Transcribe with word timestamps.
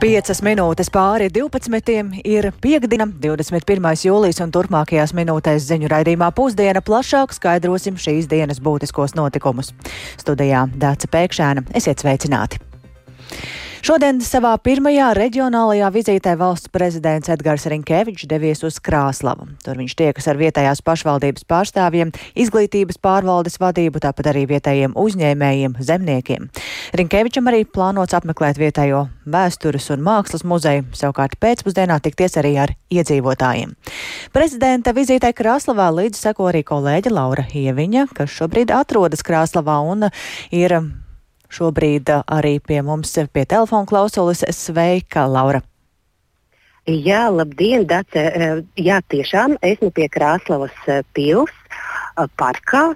5 0.00 0.38
minūtes 0.40 0.88
pāri 0.88 1.26
12. 1.28 2.22
ir 2.24 2.46
piekdiena, 2.64 3.04
21. 3.20 3.90
jūlijas 4.00 4.40
un 4.40 4.54
turpmākajās 4.54 5.12
minūtēs 5.12 5.66
ziņu 5.68 5.90
raidījumā 5.92 6.30
pusdiena 6.32 6.80
plašāk 6.80 7.34
skaidrosim 7.36 8.00
šīs 8.00 8.30
dienas 8.30 8.62
būtiskos 8.64 9.12
notikumus. 9.18 9.74
Studijā 10.16 10.64
Dāca 10.72 11.10
Pēkšēna, 11.12 11.66
esiet 11.76 12.00
sveicināti! 12.00 12.62
Šodien 13.80 14.18
savā 14.20 14.50
pirmajā 14.60 15.06
reģionālajā 15.16 15.86
vizītē 15.94 16.34
valsts 16.36 16.68
prezidents 16.68 17.30
Edgars 17.32 17.64
Rinkevičs 17.72 18.28
devies 18.28 18.60
uz 18.66 18.76
Krāslavu. 18.76 19.46
Tur 19.64 19.80
viņš 19.80 19.94
tiekas 19.96 20.28
ar 20.28 20.36
vietējās 20.36 20.82
pašvaldības 20.84 21.46
pārstāvjiem, 21.48 22.12
izglītības 22.36 23.00
pārvaldes 23.00 23.56
vadību, 23.62 24.04
tāpat 24.04 24.28
arī 24.34 24.44
vietējiem 24.52 24.98
uzņēmējiem, 25.00 25.78
zemniekiem. 25.80 26.50
Rinkevičam 27.00 27.48
arī 27.48 27.64
plānots 27.64 28.20
apmeklēt 28.20 28.60
vietējo 28.60 29.06
vēstures 29.24 29.88
un 29.96 30.04
mākslas 30.04 30.44
muzeju, 30.44 30.84
savukārt 30.92 31.40
pēcpusdienā 31.40 32.02
tikties 32.04 32.36
arī 32.36 32.58
ar 32.60 32.76
iedzīvotājiem. 32.92 33.72
Prezidenta 34.36 34.92
vizītē 34.92 35.32
Krāslavā 35.32 35.88
līdz 36.02 36.20
seko 36.20 36.52
arī 36.52 36.66
kolēģe 36.68 37.16
Laura 37.16 37.48
Ieviņa, 37.48 38.10
kas 38.12 38.36
šobrīd 38.42 38.76
atrodas 38.76 39.24
Krāslavā 39.24 39.80
un 39.88 40.10
ir 40.52 40.82
šobrīd 41.50 42.12
arī 42.24 42.58
pie 42.62 42.80
mums 42.86 43.16
pie 43.32 43.44
telefona 43.44 43.88
klausulas. 43.90 44.44
Sveika, 44.54 45.26
Laura! 45.26 45.62
Jā, 46.88 47.26
labdien, 47.28 47.84
Dace! 47.86 48.22
Jā, 48.80 49.02
tiešām 49.12 49.58
esmu 49.62 49.90
pie 49.94 50.08
Krāslavas 50.10 50.74
pils 51.14 51.52
parkā. 52.40 52.94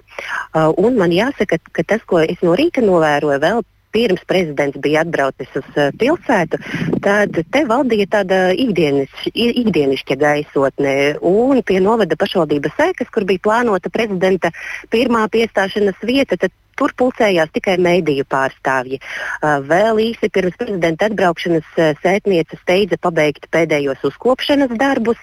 Un 0.81 0.97
man 0.97 1.13
jāsaka, 1.13 1.61
ka 1.71 1.85
tas, 1.87 2.03
ko 2.09 2.19
es 2.23 2.41
no 2.43 2.57
rīta 2.57 2.83
novēroju, 2.83 3.39
vēl 3.43 3.63
pirms 3.95 4.25
prezidents 4.27 4.75
bija 4.83 5.05
atbraucis 5.05 5.53
uz 5.55 5.67
pilsētu, 6.01 6.59
tad 7.05 7.37
te 7.53 7.61
valdīja 7.69 8.09
tāda 8.17 8.39
ikdieniš, 8.51 9.29
ikdienišķa 9.31 10.17
gaisotne. 10.19 10.95
Un 11.23 11.61
pie 11.63 11.79
novada 11.83 12.17
pašvaldības 12.19 12.75
sēkas, 12.75 13.13
kur 13.15 13.23
bija 13.29 13.45
plānota 13.47 13.93
prezidenta 13.93 14.51
pirmā 14.91 15.23
piestāšanās 15.31 16.03
vieta, 16.03 16.35
tad 16.41 16.51
Tur 16.79 16.91
pulcējās 16.99 17.51
tikai 17.55 17.77
mēdīju 17.79 18.25
pārstāvji. 18.31 18.99
Vēl 19.69 20.01
īsi 20.03 20.29
pirms 20.33 20.57
prezidenta 20.59 21.07
atbraukšanas 21.09 21.69
sētniece 22.03 22.59
steidza 22.59 22.99
pabeigt 23.01 23.47
pēdējos 23.55 24.03
uzkopšanas 24.09 24.73
darbus, 24.79 25.21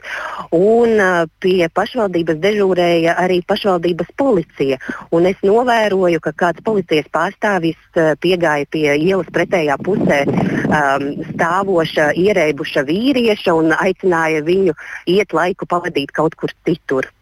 un 0.57 0.97
pie 1.45 1.69
pašvaldības 1.77 2.41
dežūrēja 2.43 3.19
arī 3.21 3.43
pašvaldības 3.49 4.15
policija. 4.17 4.81
Un 5.13 5.29
es 5.29 5.41
novēroju, 5.45 6.23
ka 6.25 6.33
kāds 6.45 6.65
policijas 6.65 7.11
pārstāvis 7.13 7.81
piegāja 8.25 8.69
pie 8.73 8.87
ielas 8.97 9.29
pretējā 9.33 9.77
pusē 9.85 10.23
um, 10.27 11.09
stāvoša, 11.33 12.13
ierēbuša 12.17 12.87
vīrieša 12.89 13.57
un 13.59 13.75
aicināja 13.77 14.45
viņu 14.47 14.77
iet 15.13 15.37
laiku 15.37 15.69
pavadīt 15.69 16.15
kaut 16.17 16.39
kur 16.41 16.55
citur. 16.67 17.13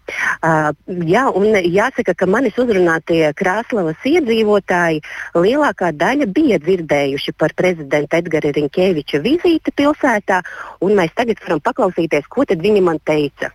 Uh, 0.40 0.70
jā, 1.08 1.26
un 1.36 1.54
jāsaka, 1.54 2.14
ka 2.16 2.28
manis 2.30 2.58
uzrunātie 2.60 3.22
Krāslavas 3.36 4.08
iedzīvotāji 4.08 5.02
lielākā 5.36 5.92
daļa 5.96 6.28
bija 6.34 6.60
dzirdējuši 6.62 7.36
par 7.38 7.54
prezidenta 7.56 8.20
Edgara 8.20 8.52
Rinkēviča 8.56 9.22
vizīti 9.24 9.74
pilsētā, 9.76 10.42
un 10.84 10.98
mēs 10.98 11.14
tagad 11.16 11.42
varam 11.46 11.62
paklausīties, 11.64 12.28
ko 12.28 12.48
viņi 12.50 12.84
man 12.84 12.98
teica. 13.04 13.52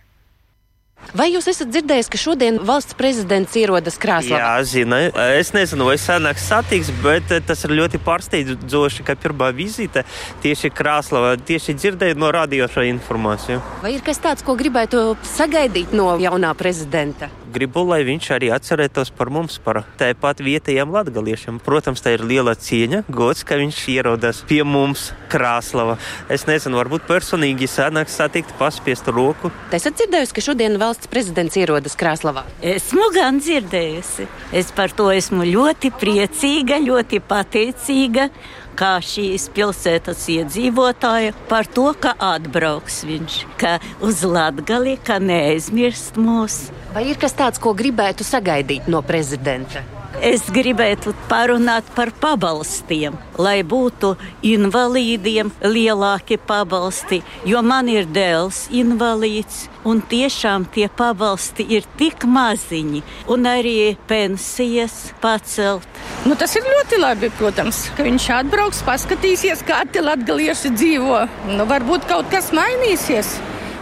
Vai 1.16 1.28
jūs 1.30 1.46
esat 1.48 1.70
dzirdējis, 1.70 2.08
ka 2.12 2.18
šodien 2.18 2.58
valsts 2.66 2.96
prezidents 2.98 3.54
ierodas 3.56 3.98
Krāslavā? 4.00 4.40
Jā, 4.40 4.64
zinu. 4.66 4.98
Es 5.38 5.52
nezinu, 5.54 5.86
vai 5.88 5.96
senāk 6.00 6.40
satiks, 6.40 6.90
bet 7.04 7.30
tas 7.46 7.64
ir 7.64 7.76
ļoti 7.78 8.00
pārsteidzoši, 8.04 9.06
ka 9.06 9.16
pirmā 9.20 9.52
vizīte 9.56 10.02
tieši 10.44 10.72
Krāslavā 10.74 11.36
tieši 11.38 11.76
dzirdēju 11.78 12.18
no 12.20 12.32
radio 12.34 12.68
šo 12.68 12.84
informāciju. 12.88 13.62
Vai 13.84 13.94
ir 13.96 14.04
kas 14.04 14.20
tāds, 14.24 14.44
ko 14.44 14.58
gribētu 14.58 15.14
sagaidīt 15.36 15.94
no 15.96 16.16
jaunā 16.20 16.52
prezidenta? 16.58 17.30
Gribu, 17.52 17.84
lai 17.86 18.00
viņš 18.06 18.28
arī 18.34 18.50
atcerētos 18.54 19.12
par 19.16 19.30
mums, 19.32 19.58
par 19.62 19.82
tāpat 20.00 20.42
vietējiem 20.44 20.90
latgaliešiem. 20.94 21.60
Protams, 21.62 22.02
tā 22.02 22.16
ir 22.16 22.24
liela 22.26 22.56
cieņa, 22.58 23.04
gods, 23.12 23.44
ka 23.46 23.58
viņš 23.60 23.78
ierodas 23.94 24.42
pie 24.48 24.62
mums 24.66 25.12
Krāslava. 25.30 25.96
Es 26.32 26.46
nezinu, 26.48 26.80
varbūt 26.80 27.06
personīgi 27.08 27.68
sanāk 27.70 28.10
satikt, 28.12 28.52
paspiest 28.58 29.08
roku. 29.12 29.52
Esat 29.76 29.98
dzirdējusi, 30.00 30.36
ka 30.36 30.46
šodien 30.48 30.78
valsts 30.82 31.10
prezidents 31.12 31.58
ierodas 31.60 31.96
Krāslavā? 31.98 32.46
Esmu 32.74 33.10
gan 33.14 33.40
dzirdējusi. 33.42 34.28
Es 34.56 34.74
par 34.74 34.94
to 34.96 35.08
esmu 35.14 35.46
ļoti 35.46 35.94
priecīga, 36.00 36.82
ļoti 36.82 37.22
pateicīga 37.30 38.30
kā 38.76 38.96
šīs 39.04 39.48
pilsētas 39.56 40.26
iedzīvotāja 40.36 41.34
par 41.50 41.68
to, 41.68 41.88
ka 42.00 42.14
atbrauks 42.34 43.02
viņš, 43.08 43.40
ka 43.60 43.76
uz 44.04 44.22
Latgali, 44.26 44.96
ka 45.00 45.18
neaizmirst 45.22 46.20
mūs. 46.20 46.66
Vai 46.94 47.08
ir 47.10 47.20
kas 47.20 47.36
tāds, 47.36 47.60
ko 47.62 47.74
gribētu 47.76 48.26
sagaidīt 48.26 48.90
no 48.92 49.02
prezidenta? 49.06 49.95
Es 50.24 50.46
gribētu 50.48 51.12
parunāt 51.28 51.84
par 51.92 52.08
pabalstiem, 52.20 53.16
lai 53.36 53.60
būtu 53.60 54.14
invalīdiem 54.48 55.50
lielāki 55.60 56.38
pabalsti, 56.40 57.18
jo 57.44 57.60
man 57.62 57.90
ir 57.92 58.08
dēls 58.08 58.66
invalīds, 58.72 59.66
un 59.84 60.00
tiešām 60.00 60.64
tie 60.72 60.88
pabalsti 60.88 61.66
ir 61.76 61.84
tik 62.00 62.24
maziņi, 62.24 63.02
un 63.28 63.44
arī 63.50 63.96
pensijas 64.08 65.12
pacelt. 65.20 65.84
Nu, 66.24 66.34
tas 66.34 66.56
ir 66.56 66.64
ļoti 66.64 67.02
labi, 67.02 67.30
protams, 67.36 67.84
ka 67.96 68.06
viņš 68.06 68.30
atbrauks, 68.40 68.82
paskatīsies, 68.88 69.66
kā 69.68 69.84
tie 69.92 70.00
latgalieši 70.00 70.72
dzīvo. 70.72 71.20
Nu, 71.52 71.68
varbūt 71.68 72.08
kaut 72.08 72.32
kas 72.32 72.50
mainīsies 72.56 73.36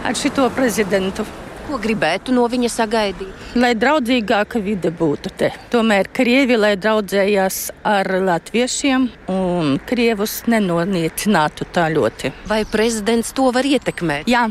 ar 0.05 0.19
šito 0.19 0.51
prezidentu. 0.53 1.25
Ko 1.65 1.79
gribētu 1.81 2.33
no 2.35 2.43
viņa 2.45 2.69
sagaidīt? 2.69 3.45
Lai 3.57 3.71
draudzīgāka 3.73 4.59
vide 4.61 4.91
būtu 4.93 5.31
te. 5.33 5.49
Tomēr 5.73 6.11
krievi, 6.13 6.59
lai 6.61 6.75
draudzējās 6.77 7.57
ar 7.89 8.09
latviešiem 8.27 9.07
un 9.33 9.79
krievus 9.89 10.43
nenoniecinātu 10.51 11.65
tā 11.73 11.87
ļoti. 11.95 12.35
Vai 12.45 12.61
prezidents 12.69 13.33
to 13.33 13.49
var 13.55 13.65
ietekmēt? 13.65 14.29
Jā. 14.29 14.45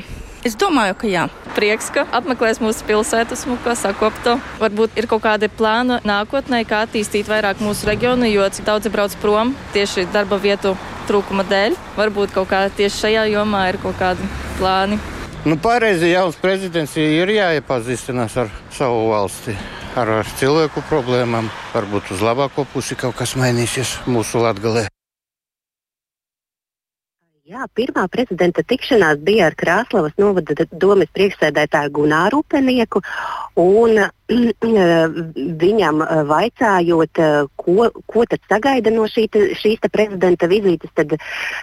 Es 0.45 0.59
domāju, 0.61 0.97
ka 1.01 1.09
jā. 1.09 1.23
Prieks, 1.57 1.87
ka 1.95 2.03
apmeklēs 2.19 2.59
mūsu 2.61 2.85
pilsētu, 2.85 3.39
smuko 3.39 3.73
sakopto. 3.79 4.35
Varbūt 4.61 4.99
ir 5.01 5.09
kaut 5.09 5.23
kādi 5.25 5.49
plāni 5.49 6.03
nākotnē, 6.05 6.65
kā 6.69 6.83
attīstīt 6.85 7.31
vairāk 7.31 7.63
mūsu 7.65 7.89
reģionu, 7.89 8.29
jo 8.29 8.51
cik 8.53 8.67
daudzi 8.67 8.93
brauc 8.93 9.15
prom 9.23 9.55
tieši 9.73 10.05
darba 10.13 10.37
vietu 10.43 10.75
trūkuma 11.09 11.47
dēļ. 11.49 11.79
Varbūt 11.97 12.37
kaut 12.37 12.51
kā 12.53 12.67
tieši 12.77 13.07
šajā 13.07 13.27
jomā 13.39 13.69
ir 13.71 13.81
kaut 13.87 13.97
kādi 14.03 14.29
plāni. 14.59 15.01
Nu, 15.45 15.59
pareizi 15.61 16.09
jauns 16.09 16.39
prezidents 16.41 16.95
ir 16.97 17.29
jāiepazīstinās 17.29 18.33
ar 18.41 18.49
savu 18.73 19.11
valsti, 19.11 19.53
ar, 19.93 20.09
ar 20.23 20.31
cilvēku 20.41 20.81
problēmām. 20.89 21.51
Varbūt 21.75 22.15
uz 22.15 22.23
labāko 22.25 22.65
pusi 22.73 22.97
kaut 22.97 23.19
kas 23.19 23.35
mainīsies 23.37 23.99
mūsu 24.09 24.41
latgalē. 24.41 24.87
Jā, 27.45 27.67
pirmā 27.77 28.07
prezidenta 28.09 28.65
tikšanās 28.65 29.21
bija 29.21 29.51
ar 29.51 29.59
Krāslavas 29.61 30.17
novada 30.17 30.65
domes 30.73 31.13
priekšsēdētāju 31.13 31.93
Gunāru 31.93 32.41
Upenieku. 32.41 33.05
Viņam 35.65 35.99
vaicājot, 36.29 37.21
ko, 37.61 37.89
ko 38.09 38.23
tad 38.25 38.41
sagaida 38.49 38.89
no 38.95 39.05
šī, 39.11 39.27
šīs 39.61 39.85
prezidenta 39.93 40.49
vizītes, 40.49 40.89
tad, 40.97 41.13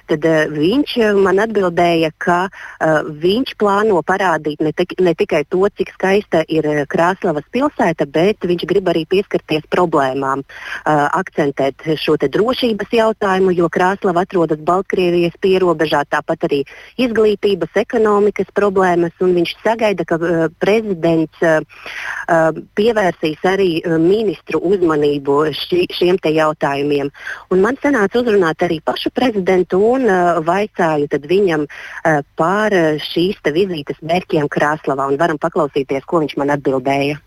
tad 0.10 0.28
viņš 0.54 0.94
man 1.18 1.42
atbildēja, 1.42 2.12
ka 2.22 2.38
uh, 2.52 3.00
viņš 3.24 3.56
plāno 3.58 3.98
parādīt 4.06 4.62
ne, 4.62 4.74
tik, 4.78 4.94
ne 5.02 5.16
tikai 5.18 5.42
to, 5.50 5.64
cik 5.74 5.90
skaista 5.96 6.44
ir 6.46 6.68
Krāslavas 6.92 7.48
pilsēta, 7.50 8.06
bet 8.06 8.46
viņš 8.46 8.68
grib 8.70 8.92
arī 8.94 9.08
pieskarties 9.10 9.66
problēmām, 9.74 10.46
uh, 10.46 11.08
akcentēt 11.18 11.82
šo 11.98 12.20
drošības 12.22 12.94
jautājumu, 12.94 13.56
jo 13.58 13.72
Krāslava 13.74 14.28
atrodas 14.28 14.62
Baltkrievijas 14.62 15.34
pierobežā, 15.42 16.04
tāpat 16.14 16.46
arī 16.46 16.62
izglītības, 17.02 17.74
ekonomikas 17.88 18.54
problēmas, 18.54 19.18
un 19.18 19.34
viņš 19.40 19.58
sagaida, 19.66 20.06
ka 20.06 20.22
uh, 20.22 20.48
prezidents 20.62 21.42
pievērsīs 22.78 23.42
arī 23.48 23.70
ministru 24.02 24.62
uzmanību 24.72 25.38
ši, 25.56 25.86
šiem 25.98 26.20
jautājumiem. 26.36 27.10
Un 27.52 27.64
man 27.64 27.80
sanāca 27.82 28.22
uzrunāt 28.22 28.64
arī 28.68 28.82
pašu 28.84 29.14
prezidentu 29.16 29.82
un 29.94 30.08
uh, 30.10 30.40
vaicāju 30.46 31.10
viņam 31.32 31.66
uh, 31.66 32.22
par 32.36 32.76
šīs 33.12 33.42
vizītes 33.54 34.00
mērķiem 34.02 34.48
un 35.12 35.18
varam 35.18 35.42
paklausīties, 35.42 36.06
ko 36.06 36.24
viņš 36.24 36.38
man 36.38 36.56
atbildēja. 36.58 37.20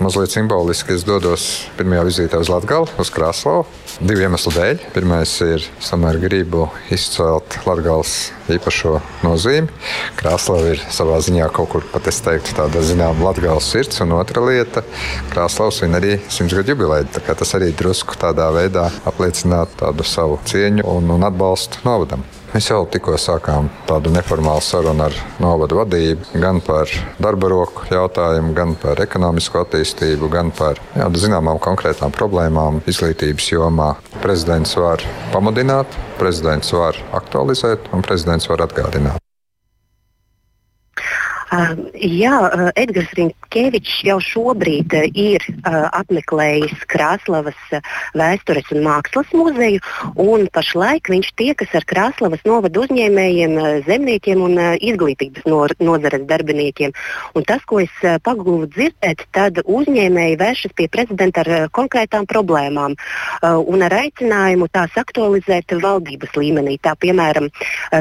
Mazliet 0.00 0.32
simboliski 0.32 0.94
es 0.96 1.02
dodos 1.04 1.42
pirmajā 1.76 2.04
vizītē 2.06 2.38
uz 2.40 2.48
Latviju, 2.48 2.86
uz 3.02 3.10
Krasnodaru. 3.12 3.66
Divu 4.00 4.22
iemeslu 4.24 4.52
dēļ. 4.54 4.80
Pirmais 4.94 5.34
ir, 5.44 5.66
es 5.76 5.90
tomēr 5.92 6.16
gribu 6.22 6.70
izcelt 6.94 7.58
Latvijas 7.66 8.14
īpašo 8.48 8.94
nozīmi. 9.26 9.68
Krasnodara 10.16 10.72
ir 10.72 10.82
savā 10.88 11.20
ziņā 11.20 11.50
kaut 11.52 11.68
kur 11.74 11.84
pat 11.92 12.08
es 12.08 12.22
teiktu, 12.24 12.56
tāda 12.56 12.80
zināmā 12.80 13.28
Latvijas 13.28 13.68
sirds, 13.74 14.00
un 14.00 14.16
otra 14.16 14.40
lieta- 14.48 14.86
Krasnodara 15.34 15.76
svin 15.76 16.00
arī 16.00 16.16
simtgadu 16.32 16.72
jubileju. 16.72 17.20
Tas 17.28 17.54
arī 17.60 17.68
drusku 17.76 18.16
tādā 18.16 18.48
veidā 18.56 18.88
apliecinātu 19.04 19.84
tādu 19.84 20.02
savu 20.08 20.40
cieņu 20.46 20.86
un, 20.96 21.10
un 21.10 21.28
atbalstu 21.28 21.84
novadam. 21.84 22.24
Mēs 22.50 22.66
jau 22.66 22.80
tikko 22.90 23.12
sākām 23.14 23.68
tādu 23.86 24.10
neformālu 24.10 24.62
sarunu 24.66 25.04
ar 25.04 25.14
novadu 25.38 25.78
vadību 25.78 26.40
gan 26.42 26.58
par 26.66 26.90
darba 27.22 27.50
roku 27.52 27.86
jautājumu, 27.86 28.50
gan 28.56 28.74
par 28.82 28.98
ekonomisko 29.04 29.62
attīstību, 29.62 30.26
gan 30.34 30.50
par 30.58 30.82
jā, 30.98 31.06
zināmām 31.14 31.62
konkrētām 31.62 32.10
problēmām 32.18 32.82
izglītības 32.90 33.52
jomā. 33.54 33.92
Prezidents 34.18 34.74
var 34.82 35.06
pamudināt, 35.30 35.94
prezidents 36.18 36.74
var 36.74 36.98
aktualizēt 37.22 37.92
un 37.94 38.02
prezidents 38.02 38.50
var 38.50 38.66
atgādināt. 38.66 39.29
Jā, 41.50 42.36
Edgars 42.78 43.10
Rinkevičs 43.18 44.04
jau 44.06 44.20
šobrīd 44.22 44.94
ir 45.18 45.42
apmeklējis 45.66 46.84
uh, 46.86 47.80
vēstures 48.14 48.70
un 48.70 48.84
mākslas 48.84 49.32
muzeju, 49.34 49.80
un 50.14 50.46
pašlaik 50.54 51.10
viņš 51.10 51.32
tiekas 51.40 51.74
ar 51.74 51.86
Krāslavas 51.90 52.44
novadu 52.46 52.84
uzņēmējiem, 52.84 53.56
zemniekiem 53.88 54.44
un 54.46 54.54
izglītības 54.78 55.48
no, 55.50 55.64
nozares 55.82 56.22
darbiniekiem. 56.30 56.94
Un 57.34 57.46
tas, 57.48 57.64
ko 57.66 57.80
es 57.82 57.98
pagūvu 57.98 58.70
dzirdēt, 58.70 59.26
tad 59.34 59.58
uzņēmēji 59.64 60.38
vēršas 60.38 60.76
pie 60.78 60.86
prezidenta 60.92 61.42
ar 61.42 61.66
konkrētām 61.74 62.28
problēmām 62.30 62.94
un 63.42 63.86
ar 63.86 63.96
aicinājumu 64.04 64.70
tās 64.70 64.94
aktualizēt 65.02 65.74
valdības 65.82 66.38
līmenī. 66.38 66.78
Tā, 66.78 66.94
piemēram, 67.00 67.50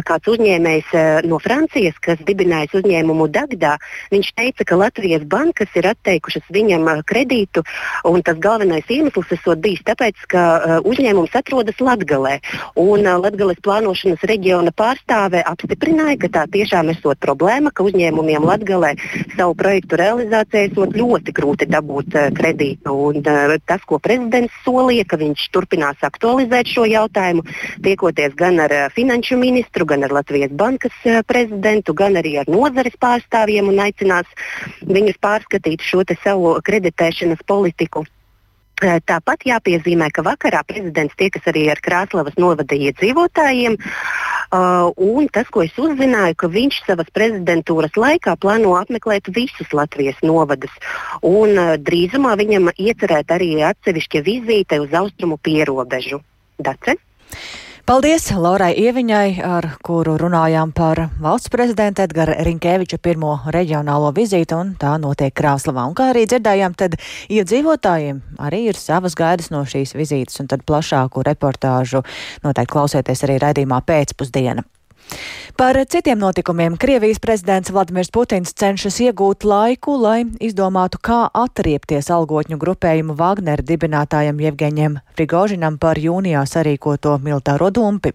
kāds 0.05 0.33
uzņēmējs 0.35 0.93
no 1.25 1.41
Francijas, 1.41 1.97
kas 2.03 2.21
dibinājis 2.29 2.77
uzņēmumu 2.83 3.29
Dagdā, 3.39 3.77
viņš 4.11 4.31
teica, 4.35 4.65
ka 4.67 4.79
Latvijas 4.79 5.23
bankas 5.29 5.71
ir 5.79 5.87
atteikušas 5.93 6.47
viņam 6.53 6.87
uh, 6.87 7.01
kredītu, 7.07 7.63
un 8.09 8.23
tas 8.25 8.39
galvenais 8.41 8.87
iemesls 8.91 9.31
esot 9.35 9.61
bijis 9.63 9.83
tāpēc, 9.87 10.25
ka 10.31 10.43
uh, 10.57 10.75
uzņēmums 10.89 11.35
atrodas 11.39 11.79
Latgalē. 11.83 12.39
Un 12.79 13.05
uh, 13.05 13.17
Latgales 13.21 13.61
plānošanas 13.63 14.25
reģiona 14.29 14.73
pārstāve 14.75 15.43
apstiprināja, 15.47 16.17
ka 16.23 16.31
tā 16.37 16.45
tiešām 16.51 16.91
esot 16.93 17.21
problēma, 17.23 17.71
ka 17.71 17.85
uzņēmumiem 17.87 18.47
Latgalē 18.49 18.95
savu 19.35 19.55
projektu 19.59 19.99
realizācijai 19.99 20.69
esot 20.69 20.97
ļoti 20.99 21.35
grūti 21.39 21.69
dabūt 21.71 22.17
uh, 22.17 22.27
kredītu. 22.35 22.95
Un, 23.09 23.21
uh, 23.23 23.55
tas, 23.69 23.83
ko 23.87 24.01
prezidents 24.03 24.55
solīja, 24.65 25.07
ka 25.09 25.21
viņš 25.21 25.47
turpinās 25.55 26.03
aktualizēt 26.05 26.73
šo 26.73 26.87
jautājumu, 26.89 27.45
tiekoties 27.85 28.35
gan 28.39 28.59
ar 28.65 28.75
uh, 28.75 28.85
finanšu 28.95 29.39
ministru, 29.39 29.87
gan 29.89 30.03
ar 30.07 30.17
Latvijas 30.19 30.51
bankas 30.59 30.95
uh, 31.07 31.21
prezidentu, 31.27 31.95
gan 31.95 32.19
arī 32.19 32.35
ar 32.41 32.51
nozares 32.51 32.95
pārstāvjiem 32.99 33.28
pārstāvjiem 33.29 33.69
un 33.69 33.79
aicinās 33.79 34.25
viņus 34.81 35.19
pārskatīt 35.21 35.81
šo 35.81 36.03
savu 36.23 36.59
kreditēšanas 36.63 37.45
politiku. 37.45 38.05
Eh, 38.81 38.99
tāpat 39.05 39.43
jāpiezīmē, 39.43 40.09
ka 40.11 40.23
vakarā 40.23 40.63
prezidents 40.65 41.13
tiekas 41.15 41.43
arī 41.47 41.69
ar 41.69 41.79
Krāslavas 41.81 42.37
novada 42.37 42.75
iedzīvotājiem. 42.75 43.77
Uh, 44.49 44.89
un 44.97 45.27
tas, 45.29 45.45
ko 45.45 45.61
es 45.61 45.75
uzzināju, 45.77 46.33
ka 46.35 46.47
viņš 46.49 46.79
savas 46.87 47.05
prezidentūras 47.13 47.93
laikā 47.93 48.33
plāno 48.41 48.71
apmeklēt 48.79 49.27
visus 49.29 49.69
Latvijas 49.71 50.17
novadus. 50.23 50.71
Un, 51.21 51.53
uh, 51.53 51.75
drīzumā 51.77 52.33
viņam 52.39 52.71
iecerēta 52.73 53.37
arī 53.37 53.61
atsevišķa 53.61 54.23
vizīte 54.25 54.79
uz 54.81 54.89
austrumu 54.89 55.37
pierobežu. 55.37 56.23
Dace? 56.57 56.97
Paldies 57.89 58.27
Laurai 58.37 58.75
Ieviņai, 58.77 59.39
ar 59.41 59.65
kuru 59.81 60.11
runājām 60.21 60.69
par 60.77 60.99
valsts 61.17 61.49
prezidenta 61.49 62.03
Edgara 62.05 62.35
Rinkēviča 62.45 62.99
pirmo 63.01 63.31
reģionālo 63.49 64.11
vizīti, 64.13 64.53
un 64.53 64.75
tā 64.77 64.91
notiek 65.01 65.33
Krāslavā. 65.33 65.87
Un 65.89 65.95
kā 65.97 66.11
arī 66.11 66.27
dzirdējām, 66.29 66.75
tad 66.77 66.99
iedzīvotājiem 67.33 68.21
arī 68.45 68.59
ir 68.69 68.77
savas 68.77 69.17
gaidas 69.17 69.49
no 69.49 69.63
šīs 69.65 69.95
vizītes, 69.97 70.37
un 70.37 70.51
tad 70.53 70.67
plašāku 70.69 71.25
reportāžu 71.25 72.03
noteikti 72.45 72.75
klausieties 72.75 73.25
arī 73.25 73.39
raidījumā 73.41 73.81
pēcpusdiena. 73.89 74.67
Par 75.59 75.75
citiem 75.85 76.17
notikumiem 76.17 76.77
Krievijas 76.77 77.19
prezidents 77.19 77.71
Vladimirs 77.71 78.07
Putins 78.15 78.53
cenšas 78.55 78.95
iegūt 79.03 79.43
laiku, 79.43 79.97
lai 79.99 80.21
izdomātu, 80.39 81.01
kā 81.03 81.17
atriepties 81.35 82.07
algotņu 82.15 82.55
grupējumu 82.61 83.17
Wagner 83.19 83.59
dibinātājam 83.59 84.39
Jevgeņiem 84.39 84.95
Prigožinam 85.19 85.75
par 85.75 85.99
jūnijā 85.99 86.45
sarīkoto 86.47 87.17
militāro 87.19 87.67
dumpi. 87.75 88.13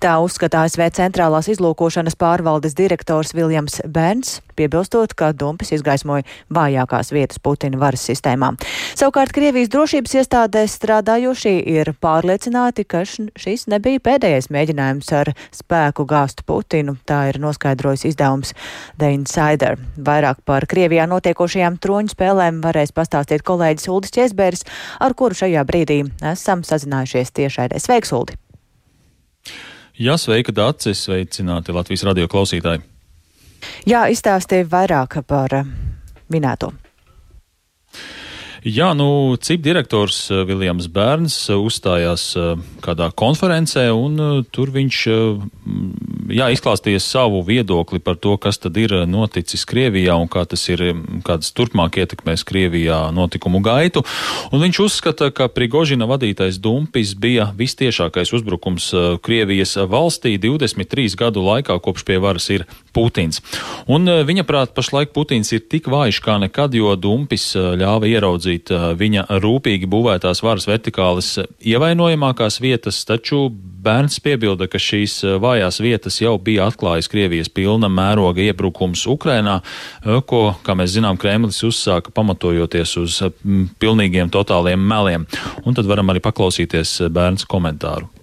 Tā 0.00 0.14
uzskata 0.24 0.62
ASV 0.64 0.86
centrālās 0.96 1.50
izlūkošanas 1.52 2.16
pārvaldes 2.16 2.72
direktors 2.78 3.34
Viljams 3.36 3.82
Bērns, 3.84 4.38
piebilstot, 4.56 5.12
ka 5.12 5.34
dumpis 5.36 5.74
izgaismoja 5.76 6.24
vājākās 6.48 7.12
vietas 7.12 7.42
Putina 7.44 7.76
varas 7.76 8.08
sistēmā. 8.08 8.54
Savukārt 8.96 9.36
Krievijas 9.36 9.68
drošības 9.74 10.16
iestādēs 10.22 10.78
strādājošie 10.80 11.58
ir 11.76 11.92
pārliecināti, 12.00 12.88
ka 12.88 13.04
šis 13.04 13.68
nebija 13.68 14.00
pēdējais 14.08 14.48
mēģinājums 14.48 15.12
ar 15.20 15.34
spēku 15.52 16.08
gāzt 16.08 16.46
Putinu. 16.48 16.85
Tā 17.08 17.24
ir 17.30 17.40
noskaidrojis 17.42 18.06
izdevums 18.12 18.52
The 18.98 19.12
Insider. 19.16 19.80
Vairāk 19.96 20.42
par 20.46 20.68
Krievijā 20.70 21.08
notiekošajām 21.10 21.80
troņu 21.82 22.14
spēlēm 22.14 22.62
varēs 22.64 22.94
pastāstīt 22.96 23.44
kolēģis 23.46 23.88
Uldis 23.92 24.14
Česbērs, 24.16 24.66
ar 25.00 25.16
kuru 25.18 25.36
šajā 25.36 25.66
brīdī 25.66 26.02
esam 26.32 26.64
sazinājušies 26.66 27.34
tiešraidē. 27.36 27.82
Sveiks, 27.82 28.14
Uldi! 28.16 28.38
Jā, 29.96 30.18
sveika, 30.20 30.52
Dārcis! 30.52 31.06
Sveicināti 31.06 31.72
Latvijas 31.72 32.04
radio 32.06 32.28
klausītāji! 32.28 32.84
Jā, 33.88 34.06
izstāstīja 34.12 34.68
vairāk 34.70 35.22
par 35.26 35.62
minēto. 36.32 36.72
Jā, 38.66 38.88
nu, 38.98 39.36
CIP 39.38 39.60
direktors 39.62 40.24
eh, 40.34 40.40
Viljams 40.48 40.88
Bērns 40.90 41.34
eh, 41.52 41.54
uzstājās 41.54 42.24
eh, 42.34 42.64
kādā 42.82 43.12
konferencē, 43.14 43.84
un 43.94 44.42
tur 44.50 44.72
viņš 44.74 45.02
jā, 46.36 46.48
izklāstīja 46.52 47.00
savu 47.02 47.40
viedokli 47.46 48.00
par 48.02 48.18
to, 48.20 48.36
kas 48.40 48.60
tad 48.60 48.76
ir 48.80 48.92
noticis 49.08 49.64
Krievijā 49.68 50.16
un 50.20 50.28
kā 50.32 50.44
tas 50.48 50.62
ir, 50.68 50.82
kādas 51.26 51.52
turpmāk 51.56 51.98
ietekmēs 52.02 52.44
Krievijā 52.46 53.06
notikumu 53.16 53.62
gaitu. 53.64 54.04
Un 54.52 54.62
viņš 54.64 54.80
uzskata, 54.84 55.30
ka 55.34 55.48
Prigožina 55.52 56.08
vadītais 56.08 56.60
dumpis 56.62 57.14
bija 57.18 57.48
vistiešākais 57.56 58.34
uzbrukums 58.36 58.90
Krievijas 59.24 59.76
valstī 59.88 60.36
23 60.42 61.16
gadu 61.18 61.44
laikā, 61.46 61.78
kopš 61.82 62.06
pie 62.06 62.20
varas 62.22 62.48
ir 62.52 62.66
Putins. 62.96 63.42
Un 63.90 64.08
viņa 64.08 64.46
prāt 64.48 64.74
pašlaik 64.76 65.12
Putins 65.16 65.52
ir 65.52 65.64
tik 65.64 65.88
vājš 65.92 66.20
kā 66.24 66.38
nekad, 66.42 66.74
jo 66.76 66.94
dumpis 66.96 67.50
ļāva 67.56 68.08
ieraudzīt 68.10 68.72
viņa 69.00 69.26
rūpīgi 69.42 69.88
būvētās 69.90 70.42
varas 70.44 70.68
vertikālas 70.68 71.34
ievainojamākās 71.60 72.60
vietas, 72.64 73.02
taču 73.08 73.46
bērns 73.86 74.18
piebilda, 74.24 74.68
ka 74.70 74.80
šīs 74.82 75.20
vājās 75.42 75.80
vietas 75.84 76.18
jau 76.20 76.34
bija 76.42 76.66
atklājis 76.70 77.10
Krievijas 77.12 77.52
pilna 77.52 77.90
mēroga 77.92 78.42
iebrukums 78.48 79.06
Ukrainā, 79.10 79.60
ko, 80.02 80.42
kā 80.66 80.76
mēs 80.78 80.96
zinām, 80.96 81.18
Kremlis 81.20 81.62
uzsāka 81.66 82.14
pamatojoties 82.16 82.96
uz 83.02 83.22
pilnīgiem 83.82 84.32
totāliem 84.34 84.82
meliem. 84.92 85.26
Un 85.64 85.78
tad 85.78 85.88
varam 85.90 86.12
arī 86.12 86.24
paklausīties 86.24 86.98
bērns 87.14 87.46
komentāru. 87.48 88.15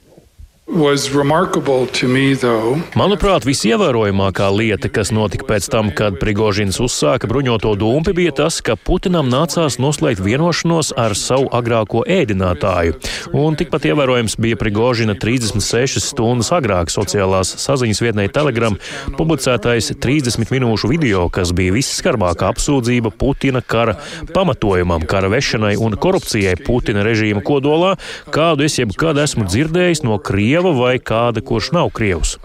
Manuprāt, 2.96 3.44
visievērojamākā 3.44 4.46
lieta, 4.56 4.88
kas 4.88 5.10
notika 5.12 5.44
pēc 5.50 5.66
tam, 5.68 5.90
kad 5.92 6.16
Prigožins 6.22 6.78
uzsāka 6.80 7.28
bruņoto 7.28 7.74
dumpi, 7.76 8.14
bija 8.16 8.32
tas, 8.38 8.62
ka 8.64 8.78
Putinam 8.80 9.28
nācās 9.28 9.76
noslēgt 9.84 10.24
vienošanos 10.24 10.94
ar 10.96 11.18
savu 11.20 11.50
agrāko 11.52 12.06
ēdinātāju. 12.08 12.96
Un 13.36 13.58
tikpat 13.60 13.90
ievērojams 13.90 14.38
bija 14.40 14.56
Prigožina 14.62 15.18
36 15.20 16.00
stundas 16.00 16.54
agrāk 16.56 16.96
sociālās 16.96 17.52
saziņas 17.66 18.02
vietnē 18.06 18.30
Telegram 18.32 18.80
publicētais 19.20 19.92
30 20.00 20.48
minūšu 20.48 20.94
video, 20.94 21.28
kas 21.28 21.52
bija 21.52 21.76
visskarbākā 21.76 22.54
apsūdzība 22.56 23.12
Putina 23.12 23.60
kara 23.60 23.98
pamatojumam, 24.32 25.04
kara 25.12 25.28
vešanai 25.36 25.76
un 25.76 26.00
korupcijai 26.00 26.56
Putina 26.64 27.04
režīma 27.04 27.44
kodolā, 27.44 27.98
kādu 28.32 28.64
es 28.64 28.80
jebkad 28.80 29.20
esmu 29.28 29.52
dzirdējis 29.52 30.06
no 30.08 30.22
Krievijas 30.24 30.53
krieva 30.54 30.70
vai 30.78 31.00
kāda, 31.02 31.42
kurš 31.42 31.72
nav 31.74 31.90
krievs. 31.98 32.38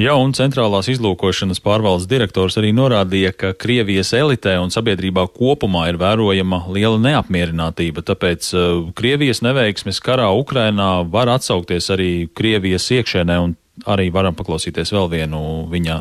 Jā, 0.00 0.14
un 0.16 0.34
centrālās 0.36 0.88
izlūkošanas 0.92 1.62
pārvaldes 1.64 2.06
direktors 2.08 2.58
arī 2.60 2.74
norādīja, 2.76 3.32
ka 3.32 3.54
Krievijas 3.56 4.12
elitē 4.16 4.58
un 4.60 4.72
sabiedrībā 4.72 5.26
kopumā 5.32 5.86
ir 5.88 6.00
vērojama 6.00 6.62
liela 6.72 7.00
neapmierinātība, 7.00 8.04
tāpēc 8.04 8.52
uh, 8.52 8.92
Krievijas 8.96 9.40
neveiksmes 9.44 10.00
karā 10.04 10.28
Ukrainā 10.36 10.90
var 11.08 11.32
atsaukties 11.38 11.88
arī 11.96 12.12
Krievijas 12.36 12.88
iekšēnē, 13.00 13.40
un 13.40 13.56
arī 13.88 14.10
varam 14.12 14.36
paklausīties 14.36 14.92
vēl 14.92 15.12
vienu 15.16 15.42
viņa 15.72 16.00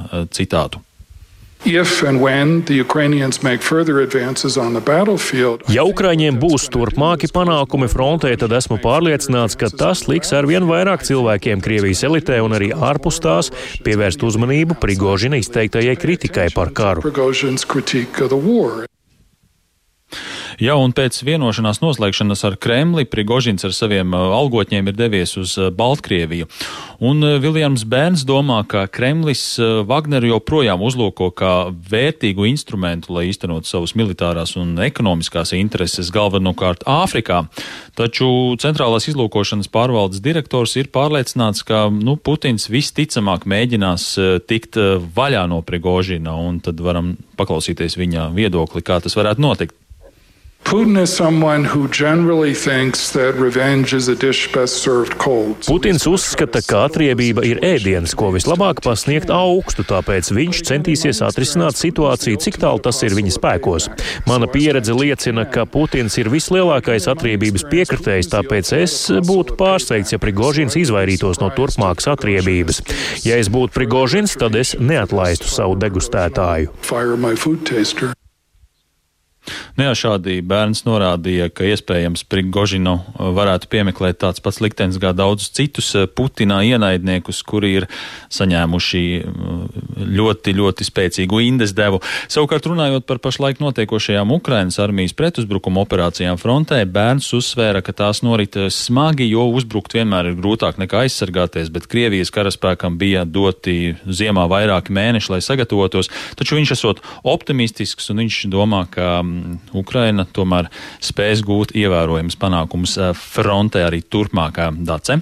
uh, 5.58 5.60
citātu. 5.60 5.74
Ja 5.76 5.84
Ukraiņiem 5.88 6.40
būs 6.40 6.70
turpmāki 6.72 7.30
panākumi 7.34 7.90
frontē, 7.92 8.32
tad 8.40 8.54
esmu 8.56 8.80
pārliecināts, 8.84 9.58
ka 9.60 9.70
tas 9.70 10.08
liks 10.08 10.32
ar 10.34 10.48
vien 10.48 10.64
vairāk 10.70 11.04
cilvēkiem 11.04 11.62
Krievijas 11.62 12.04
elitē 12.08 12.40
un 12.42 12.56
arī 12.56 12.72
ārpus 12.74 13.20
tās 13.20 13.52
pievērst 13.84 14.24
uzmanību 14.24 14.80
Prigožina 14.80 15.40
izteiktajai 15.40 15.98
kritikai 16.00 16.48
par 16.56 16.72
karu. 16.72 17.04
Jā, 20.60 20.74
un 20.76 20.92
pēc 20.92 21.22
vienošanās 21.24 21.78
noslēgšanas 21.80 22.42
ar 22.44 22.58
Kremli 22.60 23.06
Prigožins 23.08 23.64
ar 23.64 23.72
saviem 23.72 24.12
uh, 24.12 24.34
algotņiem 24.36 24.90
ir 24.92 24.98
devies 24.98 25.38
uz 25.40 25.54
uh, 25.56 25.70
Baltkrieviju. 25.72 26.50
Un 27.00 27.24
uh, 27.24 27.38
Viljams 27.40 27.86
Bērns 27.88 28.26
domā, 28.28 28.58
ka 28.68 28.84
Kremlis 28.92 29.56
Wagneru 29.88 30.34
joprojām 30.34 30.84
uzlūko 30.84 31.30
kā 31.32 31.54
vērtīgu 31.72 32.50
instrumentu, 32.52 33.16
lai 33.16 33.30
īstenot 33.30 33.72
savus 33.72 33.96
militārās 33.96 34.58
un 34.60 34.76
ekonomiskās 34.84 35.56
intereses 35.56 36.12
galvenokārt 36.12 36.84
Āfrikā. 36.84 37.46
Taču 37.96 38.28
centrālās 38.60 39.08
izlūkošanas 39.08 39.72
pārvaldes 39.72 40.20
direktors 40.20 40.76
ir 40.76 40.92
pārliecināts, 40.92 41.64
ka 41.64 41.86
nu, 41.88 42.20
Putins 42.20 42.68
visticamāk 42.68 43.48
mēģinās 43.48 44.12
tikt 44.52 44.76
vaļā 45.16 45.48
no 45.48 45.64
Prigožina, 45.64 46.36
un 46.36 46.60
tad 46.64 46.84
varam 46.84 47.16
paklausīties 47.40 47.96
viņa 47.96 48.34
viedokli, 48.36 48.84
kā 48.84 49.00
tas 49.00 49.16
varētu 49.16 49.48
notikt. 49.48 49.86
Putins 55.66 56.04
uzskata, 56.06 56.62
ka 56.62 56.84
atriebība 56.86 57.42
ir 57.48 57.62
ēdiens, 57.66 58.14
ko 58.14 58.30
vislabāk 58.36 58.84
pasniegt 58.86 59.32
augstu, 59.34 59.82
tāpēc 59.90 60.30
viņš 60.36 60.62
centīsies 60.70 61.24
atrisināt 61.26 61.80
situāciju, 61.80 62.38
cik 62.44 62.60
tālu 62.62 62.84
tas 62.86 63.02
ir 63.02 63.18
viņa 63.18 63.34
spēkos. 63.34 63.90
Mana 64.30 64.46
pieredze 64.52 64.94
liecina, 64.94 65.48
ka 65.50 65.66
Putins 65.66 66.20
ir 66.22 66.30
vislielākais 66.30 67.10
atriebības 67.10 67.66
piekritējs, 67.72 68.30
tāpēc 68.36 68.72
es 68.78 69.00
būtu 69.26 69.58
pārsteigts, 69.58 70.14
ja 70.14 70.22
Prigožins 70.22 70.78
izvairītos 70.78 71.42
no 71.42 71.50
turpmākas 71.56 72.12
atriebības. 72.14 72.84
Ja 73.26 73.42
es 73.42 73.50
būtu 73.50 73.74
Prigožins, 73.74 74.38
tad 74.38 74.54
es 74.60 74.78
neatlaistu 74.78 75.50
savu 75.50 75.82
degustētāju. 75.82 76.70
Nu 79.78 79.88
jā, 79.88 79.94
šādi 79.98 80.40
bērns 80.46 80.86
norādīja, 80.88 81.50
ka 81.54 81.68
iespējams 81.70 82.26
Prigožinu 82.30 82.98
uh, 83.00 83.30
varētu 83.36 83.70
piemeklēt 83.72 84.22
tāds 84.24 84.44
pats 84.44 84.62
liktenis 84.64 85.00
kā 85.02 85.14
daudzus 85.16 85.54
citus 85.56 85.92
uh, 85.98 86.08
Putinā 86.08 86.62
ienaidniekus, 86.68 87.42
kuri 87.48 87.76
ir 87.82 87.88
saņēmuši 88.34 89.04
uh, 89.20 89.64
ļoti, 90.20 90.56
ļoti 90.58 90.88
spēcīgu 90.88 91.42
indes 91.46 91.74
devu. 91.78 92.02
Savukārt 92.32 92.68
runājot 92.70 93.08
par 93.10 93.22
pašlaik 93.24 93.62
notiekošajām 93.64 94.34
Ukrainas 94.36 94.80
armijas 94.82 95.16
pretuzbrukuma 95.18 95.84
operācijām 95.86 96.40
frontē, 96.42 96.82
bērns 96.90 97.32
uzsvēra, 97.38 97.84
ka 97.86 97.96
tās 97.96 98.24
norit 98.26 98.58
smagi, 98.74 99.28
jo 99.30 99.48
uzbrukt 99.56 99.96
vienmēr 99.98 100.32
ir 100.32 100.40
grūtāk 100.40 100.80
nekā 100.82 101.06
aizsargāties, 101.06 101.72
bet 101.74 101.88
Krievijas 101.92 102.34
karaspēkam 102.36 102.98
bija 103.00 103.26
doti 103.26 103.96
ziemā 104.06 104.46
vairāki 104.52 104.94
mēneši, 104.96 105.34
lai 105.34 105.42
sagatavotos, 105.46 106.12
taču 106.40 106.58
viņš 106.60 106.74
esot 106.76 107.04
optimistisks 107.28 108.10
un 108.14 108.24
viņš 108.24 108.40
domā, 108.52 108.86
ka 108.92 109.20
mm, 109.22 109.39
Ukraina 109.78 110.26
tomēr 110.36 110.70
spēs 111.04 111.44
gūt 111.46 111.74
ievērojams 111.78 112.38
panākums 112.40 112.96
eh, 112.98 113.12
frontē 113.18 113.86
arī 113.88 114.02
turpmākā 114.04 114.70
dace. 114.88 115.20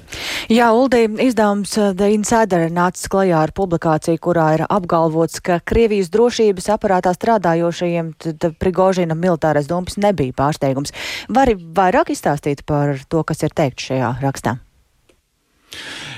Jā, 0.54 0.70
Uldī, 0.76 1.06
izdevums 1.28 1.76
eh, 1.78 1.94
The 1.98 2.12
Insider 2.16 2.68
nācis 2.74 3.10
klajā 3.12 3.44
ar 3.48 3.54
publikāciju, 3.58 4.22
kurā 4.24 4.48
ir 4.58 4.66
apgalvots, 4.68 5.42
ka 5.44 5.60
Krievijas 5.68 6.12
drošības 6.14 6.72
aparātā 6.78 7.14
strādājošajiem 7.18 8.14
Prigožina 8.62 9.18
militārais 9.18 9.70
dumpis 9.70 10.00
nebija 10.02 10.36
pārsteigums. 10.38 10.96
Vari 11.34 11.58
vairāk 11.58 12.14
izstāstīt 12.14 12.66
par 12.68 12.98
to, 13.10 13.24
kas 13.28 13.44
ir 13.46 13.56
teikt 13.58 13.90
šajā 13.90 14.18
rakstā? 14.24 14.58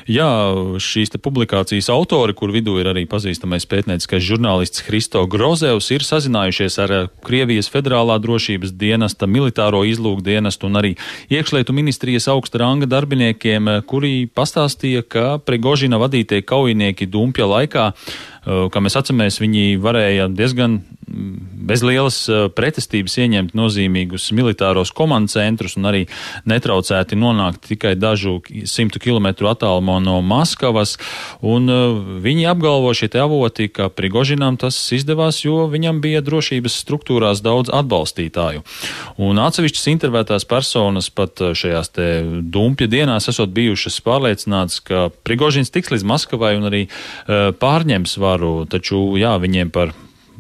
Jā, 0.10 0.26
šīs 0.82 1.12
publikācijas 1.22 1.86
autori, 1.94 2.34
kur 2.34 2.50
vidū 2.50 2.80
ir 2.82 2.88
arī 2.90 3.04
pazīstamais 3.06 3.68
pētnieciskais 3.70 4.24
žurnālists 4.26 4.82
Hristo 4.88 5.22
Grozevs, 5.30 5.92
ir 5.94 6.02
sazinājušies 6.02 6.78
ar 6.82 6.94
eh, 6.96 7.04
Krievijas 7.22 7.70
federālā 7.70 8.16
drošības 8.18 8.74
dienesta, 8.74 9.30
militāro 9.30 9.84
izlūku 9.86 10.26
dienestu 10.26 10.66
un 10.66 10.80
arī 10.82 10.96
iekšlietu 11.30 11.76
ministrijas 11.78 12.26
augsta 12.34 12.64
ranga 12.64 12.90
darbiniekiem, 12.90 13.70
eh, 13.70 13.86
kuri 13.86 14.26
pastāstīja, 14.34 15.06
ka 15.06 15.28
Prigožina 15.46 16.02
vadītie 16.02 16.42
kaujinieki 16.42 17.06
dumpja 17.06 17.46
laikā 17.46 17.92
Kā 18.50 18.82
mēs 18.82 18.98
atceramies, 18.98 19.38
viņi 19.42 19.78
varēja 19.82 20.26
diezgan 20.34 20.80
mm, 20.80 21.50
bez 21.70 21.84
lielas 21.86 22.18
pretestības 22.58 23.18
ieņemt 23.22 23.54
nozīmīgus 23.58 24.30
militāros 24.34 24.90
komandu 24.96 25.36
centrus 25.36 25.76
un 25.78 25.86
arī 25.90 26.06
netraucēti 26.50 27.18
nonākt 27.20 27.68
tikai 27.70 27.94
dažu 28.00 28.40
simtu 28.70 29.02
kilometru 29.04 29.52
attālumā 29.52 30.00
no 30.02 30.18
Maskavas. 30.26 30.96
Un 31.46 31.70
viņi 32.24 32.48
apgalvo 32.50 32.94
šie 32.98 33.12
avoti, 33.22 33.68
ka 33.70 33.92
Prigožinam 33.94 34.58
tas 34.58 34.78
izdevās, 34.96 35.44
jo 35.44 35.68
viņam 35.70 36.00
bija 36.02 36.24
drošības 36.26 36.80
struktūrās 36.86 37.44
daudz 37.46 37.70
atbalstītāju. 37.76 38.64
Un 39.22 39.42
atsevišķas 39.44 39.92
intervētās 39.94 40.48
personas 40.50 41.12
pat 41.14 41.44
šajās 41.54 41.94
te 41.94 42.10
dumpja 42.42 42.90
dienās 42.90 43.30
esot 43.30 43.54
bijušas 43.54 44.00
pārliecināts, 44.06 44.82
ka 44.82 45.10
Prigožins 45.28 45.74
tiks 45.74 45.94
līdz 45.94 46.08
Maskavai 46.08 46.56
un 46.58 46.70
arī 46.72 46.84
pārņems 47.28 48.18
varu 48.22 48.39
varu, 48.40 48.54
taču 48.70 49.04
jā, 49.20 49.36
viņiem 49.42 49.76
par 49.76 49.96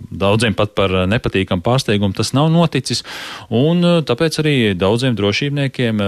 Daudziem 0.10 0.56
pat 0.56 0.72
par 0.78 0.94
nepatīkamu 1.12 1.60
pārsteigumu 1.60 2.16
tas 2.16 2.32
nav 2.32 2.48
noticis, 2.54 3.04
un 3.52 3.84
tāpēc 4.08 4.38
arī 4.40 4.54
daudziem 4.80 5.18
drošībniekiem 5.18 6.00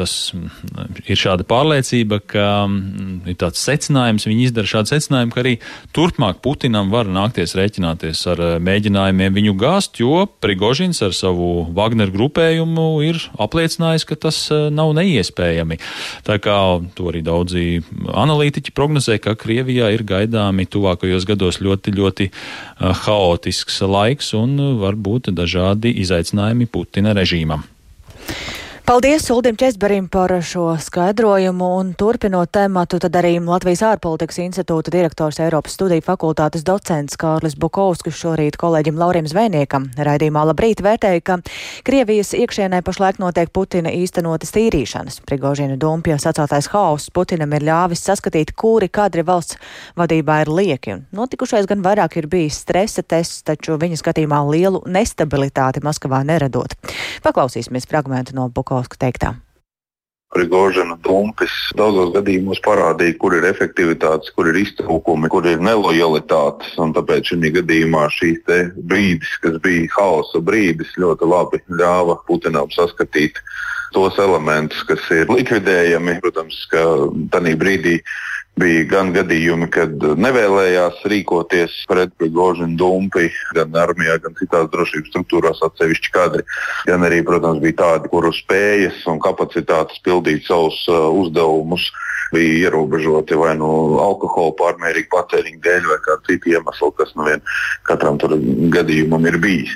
tas 0.00 0.14
mm, 0.34 1.00
ir 1.04 1.20
šāda 1.20 1.44
pārliecība, 1.48 2.20
ka 2.32 2.46
mm, 2.64 3.30
ir 3.30 3.38
tāds 3.40 3.62
secinājums, 3.66 4.26
viņi 4.28 4.46
izdara 4.48 4.70
šādu 4.70 4.94
secinājumu, 4.94 5.34
ka 5.34 5.42
arī 5.44 5.54
turpmāk 5.96 6.40
Putinam 6.44 6.90
var 6.92 7.08
nākties 7.10 7.54
rēķināties 7.58 8.22
ar 8.32 8.44
eh, 8.44 8.56
mēģinājumiem 8.64 9.36
viņu 9.36 9.56
gāzt, 9.60 10.00
jo 10.02 10.24
Prigožins 10.42 11.02
ar 11.04 11.14
savu 11.16 11.66
Wagner 11.76 12.12
grupējumu 12.14 12.88
ir 13.06 13.20
apliecinājis, 13.40 14.06
ka 14.08 14.18
tas 14.28 14.42
eh, 14.54 14.68
nav 14.74 14.94
neiespējami. 14.98 15.80
Tā 16.26 16.40
kā 16.42 16.58
to 16.96 17.10
arī 17.12 17.24
daudzi 17.26 17.66
analītiķi 18.08 18.74
prognozē, 18.76 19.20
ka 19.22 19.36
Krievijā 19.40 19.90
ir 19.94 20.06
gaidāmi 20.08 20.68
tuvākajos 20.70 21.28
gados 21.28 21.60
ļoti, 21.64 21.96
ļoti 21.98 22.30
eh, 22.30 23.04
haotisks 23.04 23.82
laiks 23.84 24.32
un 24.38 24.56
varbūt 24.80 25.32
dažādi 25.36 25.92
izaicinājumi 26.04 26.70
Putina 26.70 27.14
režīmam. 27.16 27.66
Paldies 28.84 29.30
Uldim 29.30 29.56
Česberim 29.56 30.08
par 30.08 30.32
šo 30.42 30.72
skaidrojumu 30.80 31.66
un 31.78 31.92
turpinot 31.94 32.50
tēmatu, 32.50 32.98
tad 32.98 33.14
arī 33.20 33.36
Latvijas 33.38 33.84
ārpolitikas 33.86 34.40
institūta 34.42 34.90
direktors 34.90 35.38
Eiropas 35.38 35.76
studiju 35.78 36.02
fakultātes 36.02 36.64
docents 36.66 37.14
Kārlis 37.20 37.54
Bukovskis 37.54 38.16
šorīt 38.18 38.58
kolēģim 38.58 38.98
Laurim 38.98 39.28
Zvejniekam 39.30 39.86
raidījumā 39.94 40.42
labrīt 40.48 40.82
vērtēja, 40.82 41.22
ka 41.22 41.36
Krievijas 41.86 42.32
iekšienē 42.34 42.80
pašlaik 42.82 43.20
notiek 43.22 43.52
Putina 43.54 43.92
īstenotas 43.94 44.50
tīrīšanas. 44.56 45.20
Prigožina 45.28 45.78
dumpja 45.78 46.18
sacātais 46.18 46.70
haoss 46.74 47.12
Putinam 47.14 47.54
ir 47.54 47.68
ļāvis 47.70 48.02
saskatīt, 48.08 48.56
kuri 48.58 48.90
kadri 48.90 49.22
valsts 49.22 49.60
vadībā 50.00 50.40
ir 50.42 50.50
lieki. 50.50 50.98
Notikušais 51.14 51.70
gan 51.70 51.86
vairāk 51.86 52.18
ir 52.18 52.30
bijis 52.32 52.58
stresa 52.64 53.06
tests, 53.06 53.44
taču 53.46 53.78
viņa 53.78 54.02
skatījumā 54.02 54.42
lielu 54.50 54.82
nestabilitāti 54.90 55.84
Maskavā 55.86 56.24
neradot. 56.26 56.74
Paklausīsimies 57.22 57.86
fragmentu 57.86 58.34
no 58.34 58.50
Bukovskis. 58.50 58.79
Popovska 58.80 58.96
teiktā. 58.96 59.36
Prigožina 60.30 60.94
dumpis 61.04 61.50
daudzos 61.76 62.14
gadījumos 62.14 62.60
parādīja, 62.64 63.16
kur 63.20 63.34
ir 63.34 63.44
efektivitātes, 63.44 64.30
kur 64.32 64.48
ir 64.48 64.56
iztrūkumi, 64.62 65.28
kur 65.28 65.44
ir 65.44 65.60
nelojalitātes. 65.60 66.78
Tāpēc 66.78 67.32
šī 67.32 67.50
gadījumā 67.58 68.06
šīs 68.14 68.40
brīdis, 68.78 69.34
kas 69.42 69.58
bija 69.60 69.90
hausa 69.98 70.40
brīdis, 70.40 70.94
ļoti 70.96 71.28
labi 71.28 71.60
ļāva 71.68 72.22
Putinam 72.24 72.70
saskatīt 72.72 73.42
tos 73.92 74.16
elementus, 74.22 74.80
kas 74.88 75.02
ir 75.12 75.28
likvidējami. 75.28 76.20
Protams, 76.22 76.62
ka 76.72 76.86
tajā 77.34 77.56
brīdī 77.60 77.98
Bija 78.58 78.82
gan 78.90 79.12
gadījumi, 79.14 79.68
kad 79.72 80.02
nevēlējās 80.20 81.04
rīkoties 81.08 81.76
pret 81.88 82.12
Gožinu 82.34 82.76
dumpi, 82.76 83.30
gan 83.56 83.76
armijā, 83.78 84.18
gan 84.20 84.34
citās 84.36 84.66
drošības 84.72 85.12
struktūrās 85.12 85.62
atsevišķi 85.64 86.12
kadri. 86.12 86.44
Gan 86.90 87.06
arī, 87.06 87.22
protams, 87.24 87.62
bija 87.62 87.78
tādi, 87.78 88.10
kuru 88.12 88.32
spējas 88.34 89.06
un 89.08 89.22
kapacitātes 89.22 90.02
pildīt 90.04 90.44
savus 90.50 90.82
uh, 90.90 91.08
uzdevumus 91.22 91.88
bija 92.32 92.66
ierobežoti 92.66 93.34
vai 93.34 93.54
no 93.58 93.70
nu 93.90 93.98
alkohola 94.02 94.54
pārmērīga 94.58 95.10
patēriņa 95.14 95.62
dēļ, 95.64 95.86
vai 95.90 95.98
kāda 96.04 96.26
cita 96.28 96.52
iemesla, 96.52 96.90
kas 96.98 97.14
nu 97.18 97.26
vien 97.26 97.42
katram 97.88 98.20
gadījumam 98.74 99.26
ir 99.30 99.38
bijis. 99.42 99.72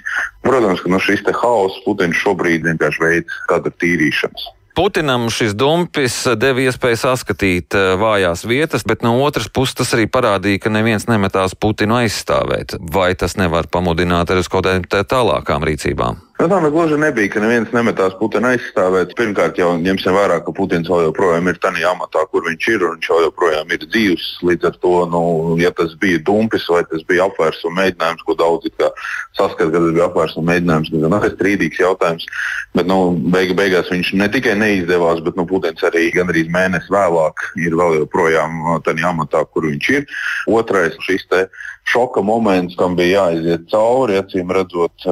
Protams, 0.47 0.83
ka 0.83 0.93
no 0.93 0.99
nu, 0.99 1.03
šis 1.03 1.25
haoss 1.41 1.83
Putins 1.87 2.21
šobrīd 2.23 2.67
vienkārši 2.69 3.03
veids 3.03 3.41
kadra 3.51 3.75
tīrīšanas. 3.83 4.47
Putinam 4.75 5.29
šis 5.31 5.53
dumpis 5.55 6.17
deva 6.35 6.65
iespēju 6.65 6.99
saskatīt 6.99 7.77
eh, 7.79 7.93
vājās 8.01 8.43
vietas, 8.43 8.83
bet 8.83 9.05
no 9.07 9.13
otras 9.23 9.47
puses 9.47 9.79
tas 9.79 9.95
arī 9.95 10.09
parādīja, 10.11 10.65
ka 10.65 10.73
neviens 10.75 11.07
nemetās 11.07 11.55
Putinu 11.55 12.01
aizstāvēt. 12.01 12.75
Vai 12.83 13.13
tas 13.15 13.39
nevar 13.39 13.71
pamudināt 13.71 14.35
arī 14.35 14.43
uz 14.43 14.51
kaut 14.51 14.67
kādām 14.67 15.07
tālākām 15.07 15.67
rīcībām? 15.71 16.19
Nu, 16.35 16.49
tā 16.51 16.59
gluži 16.67 16.97
nebija, 16.99 17.31
ka 17.31 17.41
neviens 17.41 17.71
nemetās 17.71 18.17
Putina 18.19 18.51
aizstāvēt. 18.57 19.13
Pirmkārt, 19.15 19.59
jau 19.61 19.69
ņemsim 19.79 20.17
vērā, 20.17 20.41
ka 20.43 20.53
Putins 20.57 20.89
vēl 20.91 21.05
joprojām 21.07 21.47
ir 21.47 21.61
tajā 21.63 21.93
amatā, 21.95 22.25
kur 22.33 22.43
viņš 22.49 22.67
ir, 22.73 22.83
un 22.83 22.97
viņš 22.97 23.11
joprojām 23.23 23.71
ir 23.71 23.85
dzīves. 23.85 24.25
Līdz 24.49 24.67
ar 24.67 24.75
to, 24.83 24.95
nu, 25.13 25.23
ja 25.63 25.71
tas 25.79 25.95
bija 26.01 26.19
dumpis 26.27 26.67
vai 26.69 26.83
tas 26.91 27.05
bija 27.07 27.29
apvērsuma 27.29 27.79
mēģinājums, 27.85 28.25
ko 28.27 28.35
daudzi 28.41 28.73
saskata, 28.75 29.69
ka 29.71 29.79
tas 29.79 29.95
bija 29.95 30.09
apvērsuma 30.09 30.51
mēģinājums, 30.51 30.91
tas 31.15 31.29
ir 31.29 31.37
strīdīgs 31.37 31.83
jautājums. 31.85 32.27
Bet 32.75 32.91
nu, 32.91 32.99
beig 33.37 33.55
beigās 33.55 33.93
viņš 33.95 34.11
ne 34.19 34.29
tikai 34.35 34.57
neizdevās, 34.59 35.23
bet 35.23 35.39
nu, 35.39 35.47
Putins 35.47 35.87
arī 35.87 36.09
gandrīz 36.19 36.51
mēnesi 36.51 36.91
vēlāk 36.91 37.47
ir 37.63 37.79
vēl 37.79 38.01
joprojām 38.01 38.59
tajā 38.83 39.15
amatā, 39.15 39.47
kur 39.55 39.71
viņš 39.71 39.93
ir. 40.01 40.11
Otrais 40.51 40.99
šis 41.07 41.31
te 41.31 41.47
šoka 41.85 42.23
moments, 42.25 42.77
kam 42.79 42.97
bija 42.97 43.27
jāiziet 43.29 43.69
cauri. 43.71 44.19
Acīm 44.21 44.53
redzot, 44.55 45.05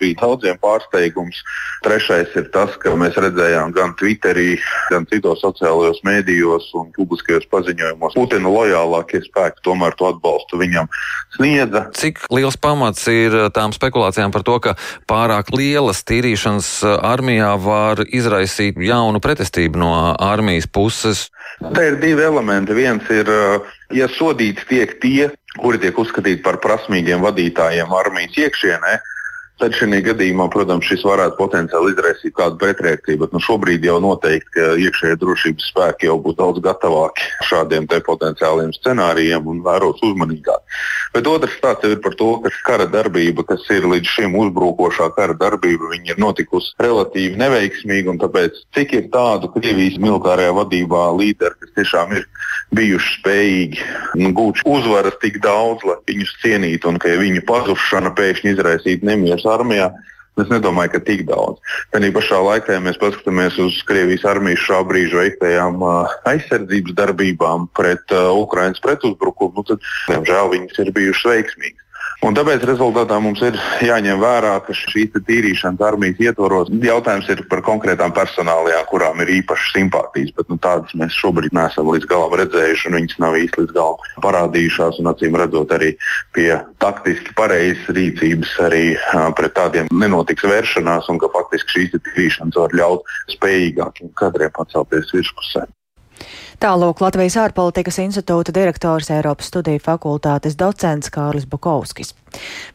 bija 0.00 0.18
daudziem 0.20 0.58
pārsteigums. 0.62 1.42
Trešais 1.82 2.34
ir 2.38 2.48
tas, 2.54 2.76
ka 2.80 2.94
mēs 2.98 3.18
redzējām 3.20 3.74
gan 3.74 3.94
Twitterī, 3.98 4.54
gan 4.92 5.06
citos 5.10 5.42
sociālajos 5.42 6.02
mēdījos 6.06 6.70
un 6.78 6.92
publiskajos 6.96 7.48
paziņojumos, 7.52 8.14
Putina 8.18 8.52
lojālākie 8.52 9.22
spēki 9.26 9.64
tomēr 9.66 9.96
to 9.98 10.12
atbalstu 10.12 10.60
viņam 10.62 10.90
sniedza. 11.36 11.86
Cik 11.98 12.22
liels 12.34 12.58
pamats 12.60 13.04
ir 13.10 13.34
tām 13.56 13.74
spekulācijām 13.74 14.34
par 14.34 14.46
to, 14.46 14.58
ka 14.62 14.76
pārāk 15.10 15.50
lielas 15.56 16.04
tīrīšanas 16.06 16.70
armijā 17.02 17.52
var 17.62 18.04
izraisīt 18.06 18.78
jaunu 18.78 19.20
pretestību 19.22 19.82
no 19.82 19.92
armijas 20.22 20.70
puses? 20.70 21.28
Te 21.74 21.84
ir 21.90 21.98
divi 22.02 22.24
elementi. 22.24 22.74
Viens 22.74 23.06
ir, 23.12 23.28
ja 23.94 24.08
sodīts 24.10 24.64
tiek 24.70 24.94
tie, 25.02 25.28
kuri 25.60 25.80
tiek 25.82 25.98
uzskatīti 25.98 26.44
par 26.44 26.60
prasmīgiem 26.62 27.24
vadītājiem 27.24 27.92
armijas 27.96 28.38
iekšienē, 28.46 29.00
tad 29.62 29.76
šajā 29.78 30.00
gadījumā, 30.08 30.48
protams, 30.50 30.86
šis 30.88 31.04
varētu 31.06 31.36
potenciāli 31.38 31.92
izraisīt 31.92 32.34
kādu 32.34 32.58
pretreakciju. 32.58 33.20
Bet 33.20 33.34
nu, 33.34 33.40
šobrīd 33.42 33.84
jau 33.86 33.98
noteikti, 34.02 34.64
iekšējie 34.86 35.18
drošības 35.20 35.68
spēki 35.70 36.08
jau 36.08 36.16
būtu 36.24 36.40
daudz 36.40 36.62
gatavāki 36.64 37.28
šādiem 37.46 37.86
potenciāliem 38.08 38.72
scenārijiem 38.74 39.46
un 39.52 39.60
vēros 39.62 40.02
uzmanīgāk. 40.02 40.78
Bet 41.14 41.28
otrs 41.30 41.54
stāsts 41.60 41.86
ir 41.86 42.00
par 42.02 42.16
to, 42.18 42.30
ka 42.42 42.50
kara 42.66 42.88
darbība, 42.90 43.44
kas 43.46 43.62
ir 43.70 43.86
līdz 43.92 44.14
šim 44.16 44.34
uzbrukošā 44.40 45.12
kara 45.14 45.36
darbība, 45.38 45.92
ir 46.00 46.18
notikusi 46.18 46.74
relatīvi 46.82 47.38
neveiksmīgi. 47.38 48.16
Tāpēc, 48.22 48.64
cik 48.74 48.96
ir 48.98 49.06
tādu 49.14 49.52
Krievijas 49.54 50.00
militārajā 50.02 50.56
vadībā 50.58 51.06
līderi, 51.20 51.58
kas 51.60 51.76
tiešām 51.78 52.16
ir 52.18 52.26
bijuši 52.76 53.18
spējīgi 53.18 53.84
nu, 54.22 54.32
gūt 54.36 54.62
uzvaras 54.68 55.18
tik 55.22 55.40
daudz, 55.44 55.84
lai 55.88 55.98
viņus 56.08 56.38
cienītu, 56.42 56.92
un 56.92 57.00
ka 57.02 57.12
ja 57.12 57.20
viņu 57.20 57.44
pazušana 57.48 58.14
pēkšņi 58.18 58.56
izraisītu 58.56 59.08
nemierus 59.08 59.46
armijā. 59.48 59.92
Es 60.40 60.48
nedomāju, 60.48 60.94
ka 60.94 61.00
tik 61.04 61.26
daudz. 61.28 61.60
Tajā 61.92 62.08
pašā 62.16 62.38
laikā, 62.40 62.72
ja 62.72 62.80
mēs 62.80 62.96
paskatāmies 62.96 63.58
uz 63.60 63.76
Krievijas 63.84 64.24
armijas 64.30 64.62
šā 64.64 64.78
brīža 64.88 65.18
veiktajām 65.18 65.84
aizsardzības 66.30 66.96
darbībām 66.96 67.66
pret 67.76 68.14
uh, 68.16 68.30
Ukraiņas 68.40 68.80
pretuzbrukumu, 68.80 69.60
nu, 69.60 69.66
tad, 69.68 69.84
diemžēl, 70.08 70.48
viņas 70.54 70.80
ir 70.86 70.92
bijušas 70.96 71.28
veiksmīgas. 71.34 71.81
Un 72.22 72.36
tāpēc 72.38 72.62
rezultātā 72.68 73.16
mums 73.18 73.40
ir 73.42 73.56
jāņem 73.82 74.20
vērā, 74.22 74.52
ka 74.62 74.74
šīs 74.78 75.10
tīrīšanas 75.26 75.80
armijas 75.82 76.20
ietvaros 76.22 76.68
jautājums 76.70 77.26
ir 77.34 77.42
par 77.50 77.64
konkrētām 77.66 78.14
personālajām, 78.14 78.84
kurām 78.92 79.24
ir 79.24 79.32
īpašas 79.40 79.72
simpātijas, 79.74 80.30
bet 80.36 80.52
nu, 80.52 80.58
tādas 80.62 80.94
mēs 80.94 81.16
šobrīd 81.18 81.50
neesam 81.58 81.90
līdz 81.90 82.06
galam 82.12 82.38
redzējuši, 82.38 82.86
un 82.88 82.98
viņas 83.00 83.18
nav 83.24 83.40
īsti 83.40 83.64
līdz 83.64 83.74
galam 83.74 84.22
parādījušās. 84.22 85.02
Acīm 85.12 85.34
redzot, 85.42 85.74
arī 85.74 85.90
pie 86.38 86.48
taktiski 86.80 87.34
pareizas 87.36 87.90
rīcības 87.98 88.54
arī 88.70 88.84
pret 89.36 89.58
tādiem 89.58 89.90
nenotiks 89.90 90.46
vēršanās, 90.46 91.10
un 91.10 91.18
ka 91.18 91.34
faktiski 91.34 91.74
šīs 91.80 91.98
tīrīšanas 91.98 92.62
var 92.62 92.78
ļaut 92.78 93.14
spējīgākiem 93.34 94.14
kadriem 94.22 94.54
pacelties 94.54 95.10
virspusē. 95.10 95.66
Tālūk 96.62 97.00
Latvijas 97.02 97.34
ārpolitikas 97.42 97.96
institūta 98.04 98.52
direktors 98.54 99.08
Eiropas 99.10 99.48
studiju 99.50 99.80
fakultātes 99.82 100.54
docents 100.54 101.10
Kārlis 101.10 101.48
Bukovskis. 101.50 102.12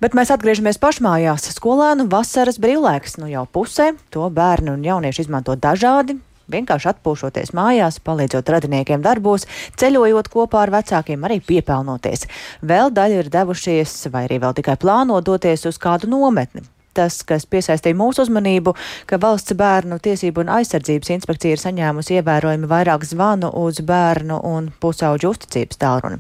Bet 0.03 0.11
mēs 0.11 0.33
atgriežamies 0.35 0.75
pašmājās. 0.83 1.47
Skolēnu 1.55 2.09
vasaras 2.11 2.59
brīvlaiks 2.59 3.15
nu 3.21 3.31
jau 3.31 3.45
pusē. 3.47 3.93
To 4.11 4.27
bērnu 4.27 4.75
un 4.75 4.83
jaunieši 4.83 5.23
izmanto 5.23 5.55
dažādi, 5.55 6.17
vienkārši 6.51 6.91
atpūšoties 6.91 7.55
mājās, 7.55 8.03
palīdzot 8.03 8.51
radiniekiem 8.57 9.07
darbos, 9.07 9.47
ceļojot 9.79 10.33
kopā 10.35 10.67
ar 10.67 10.75
vecākiem, 10.81 11.23
arī 11.23 11.39
piepelnoties. 11.39 12.27
Vēl 12.67 12.91
daļa 12.91 13.23
ir 13.23 13.35
devušies, 13.39 14.01
vai 14.11 14.27
arī 14.27 14.43
vēl 14.43 14.59
tikai 14.59 14.75
plāno 14.83 15.23
doties 15.23 15.63
uz 15.71 15.79
kādu 15.79 16.11
nometni 16.11 16.67
tas, 16.97 17.21
kas 17.27 17.45
piesaistīja 17.49 17.97
mūsu 17.97 18.25
uzmanību, 18.25 18.73
ka 19.09 19.19
valsts 19.21 19.55
bērnu 19.57 19.99
tiesību 20.03 20.43
un 20.43 20.51
aizsardzības 20.57 21.13
inspekcija 21.17 21.55
ir 21.55 21.61
saņēmusi 21.61 22.17
ievērojami 22.19 22.69
vairāk 22.69 23.05
zvanu 23.07 23.51
uz 23.61 23.81
bērnu 23.85 24.39
un 24.47 24.71
pusauģu 24.81 25.31
uzticības 25.33 25.81
tālruni. 25.81 26.19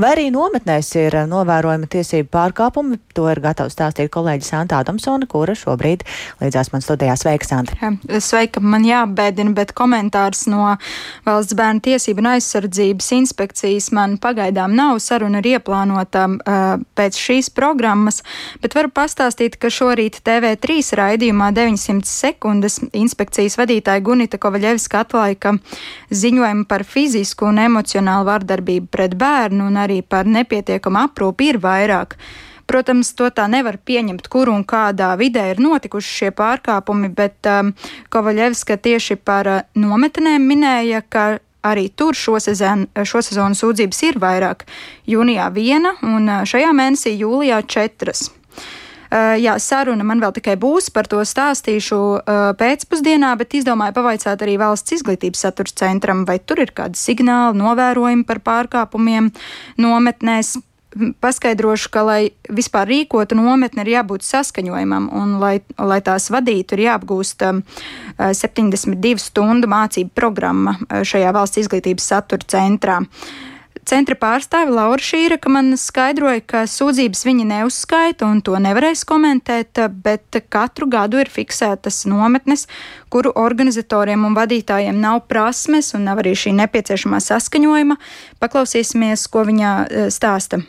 Vai 0.00 0.14
arī 0.14 0.28
nometnēs 0.34 0.92
ir 1.00 1.16
novērojami 1.30 1.88
tiesību 1.90 2.30
pārkāpumi, 2.34 3.00
to 3.16 3.26
ir 3.32 3.40
gatavs 3.44 3.76
stāstīt 3.76 4.12
kolēģis 4.14 4.52
Santa 4.54 4.80
Adamsona, 4.80 5.28
kura 5.30 5.54
šobrīd 5.58 6.04
līdzās 6.42 6.72
man 6.74 6.84
studijā. 6.84 7.16
Sveika, 7.20 7.48
Santa! 7.48 7.92
Sveika, 8.20 8.62
man 8.62 8.84
jābēdina, 8.86 9.54
bet 9.56 9.74
komentārs 9.76 10.46
no 10.50 10.74
valsts 11.26 11.56
bērnu 11.58 11.84
tiesību 11.84 12.24
un 12.24 12.30
aizsardzības 12.34 13.10
inspekcijas 13.18 13.90
man 13.96 14.18
pagaidām 14.22 14.74
nav. 14.76 14.98
Saruna 15.04 15.42
ir 15.42 15.52
ieplānota 15.54 16.26
uh, 16.30 16.82
pēc 16.98 17.18
šīs 17.20 17.50
programmas, 17.54 18.22
bet 18.62 18.74
varu 18.78 18.92
pastāstīt, 18.94 19.58
ka 19.60 19.70
šorīt 19.72 20.09
rīt 20.10 20.20
TV3 20.26 20.96
raidījumā 20.98 21.50
900 21.54 22.06
sekundes 22.06 22.80
inspekcijas 22.92 23.56
vadītāja 23.58 24.02
Gunita 24.02 24.38
Kovaļevska 24.38 25.04
atlaika 25.04 25.54
ziņojumu 26.10 26.66
par 26.66 26.84
fizisku 26.84 27.46
un 27.46 27.58
emocionālu 27.58 28.26
vardarbību 28.26 28.88
pret 28.90 29.14
bērnu 29.14 29.66
un 29.66 29.76
arī 29.76 30.02
par 30.02 30.26
nepietiekamu 30.26 30.98
aprūpi 31.06 31.52
ir 31.52 31.60
vairāk. 31.60 32.16
Protams, 32.66 33.12
to 33.18 33.26
tā 33.34 33.48
nevar 33.50 33.78
pieņemt, 33.82 34.28
kur 34.30 34.48
un 34.48 34.62
kādā 34.64 35.16
vidē 35.18 35.50
ir 35.50 35.60
notikuši 35.60 36.10
šie 36.18 36.30
pārkāpumi, 36.30 37.10
bet 37.10 37.46
um, 37.50 37.72
Kovaļevska 38.10 38.78
tieši 38.78 39.16
par 39.18 39.46
uh, 39.50 39.62
nometnēm 39.74 40.46
minēja, 40.46 41.02
ka 41.02 41.40
arī 41.66 41.88
tur 41.90 42.14
šosezon, 42.14 42.86
šosezonu 42.94 43.58
sūdzības 43.58 44.04
ir 44.06 44.20
vairāk. 44.22 44.68
Jūnijā 45.10 45.50
viena 45.54 45.96
un 46.02 46.30
uh, 46.30 46.44
šajā 46.46 46.70
mēnesī 46.70 47.16
jūlijā 47.18 47.64
četras. 47.66 48.28
Uh, 49.10 49.34
jā, 49.42 49.56
saruna 49.58 50.04
man 50.06 50.20
vēl 50.22 50.30
tikai 50.36 50.54
būs, 50.60 50.86
par 50.94 51.08
to 51.10 51.18
stāstīšu 51.26 51.98
uh, 51.98 52.52
pēcpusdienā, 52.54 53.32
bet 53.40 53.56
izdomāju 53.58 53.96
pavaicāt 53.96 54.44
arī 54.46 54.54
valsts 54.60 54.94
izglītības 55.00 55.42
saturs 55.48 55.74
centram, 55.80 56.22
vai 56.28 56.38
tur 56.38 56.62
ir 56.62 56.70
kādi 56.76 57.00
signāli, 57.00 57.58
novērojumi 57.58 58.22
par 58.28 58.38
pārkāpumiem 58.46 59.32
nometnēs 59.82 60.60
paskaidrošu, 61.22 61.90
ka, 61.90 62.06
lai 62.06 62.20
vispār 62.50 62.88
rīkotu 62.90 63.38
nometni, 63.38 63.82
ir 63.82 63.92
jābūt 63.96 64.26
saskaņojumam, 64.26 65.10
un, 65.14 65.36
lai, 65.42 65.56
lai 65.74 66.00
tās 66.06 66.30
vadītu, 66.30 66.78
ir 66.78 66.86
jāapgūst 66.86 67.46
um, 67.46 67.62
72 68.18 69.22
stundu 69.22 69.70
mācību 69.70 70.14
programma 70.14 70.78
šajā 70.90 71.30
valsts 71.34 71.64
izglītības 71.64 72.10
satura 72.14 72.50
centrā. 72.50 72.98
Uh, 73.02 73.49
Centra 73.90 74.14
pārstāve 74.14 74.70
Laura 74.70 75.02
Šīraka 75.02 75.50
man 75.50 75.72
skaidroja, 75.74 76.44
ka 76.46 76.60
sūdzības 76.70 77.24
viņi 77.26 77.46
neuzskaita 77.48 78.28
un 78.28 78.38
to 78.46 78.54
nevarēs 78.62 79.02
komentēt, 79.08 79.80
bet 80.04 80.38
katru 80.46 80.86
gadu 80.92 81.18
ir 81.18 81.30
fiksētas 81.32 82.04
nometnes, 82.06 82.68
kuru 83.10 83.32
organizatoriem 83.34 84.28
un 84.28 84.36
vadītājiem 84.38 85.00
nav 85.02 85.24
prasmes 85.26 85.90
un 85.98 86.06
nav 86.06 86.22
arī 86.22 86.36
šī 86.38 86.54
nepieciešamā 86.60 87.18
saskaņojuma. 87.24 87.98
Paklausīsimies, 88.38 89.26
ko 89.26 89.42
viņa 89.50 89.72
eh, 89.82 90.12
stāsta. 90.14 90.62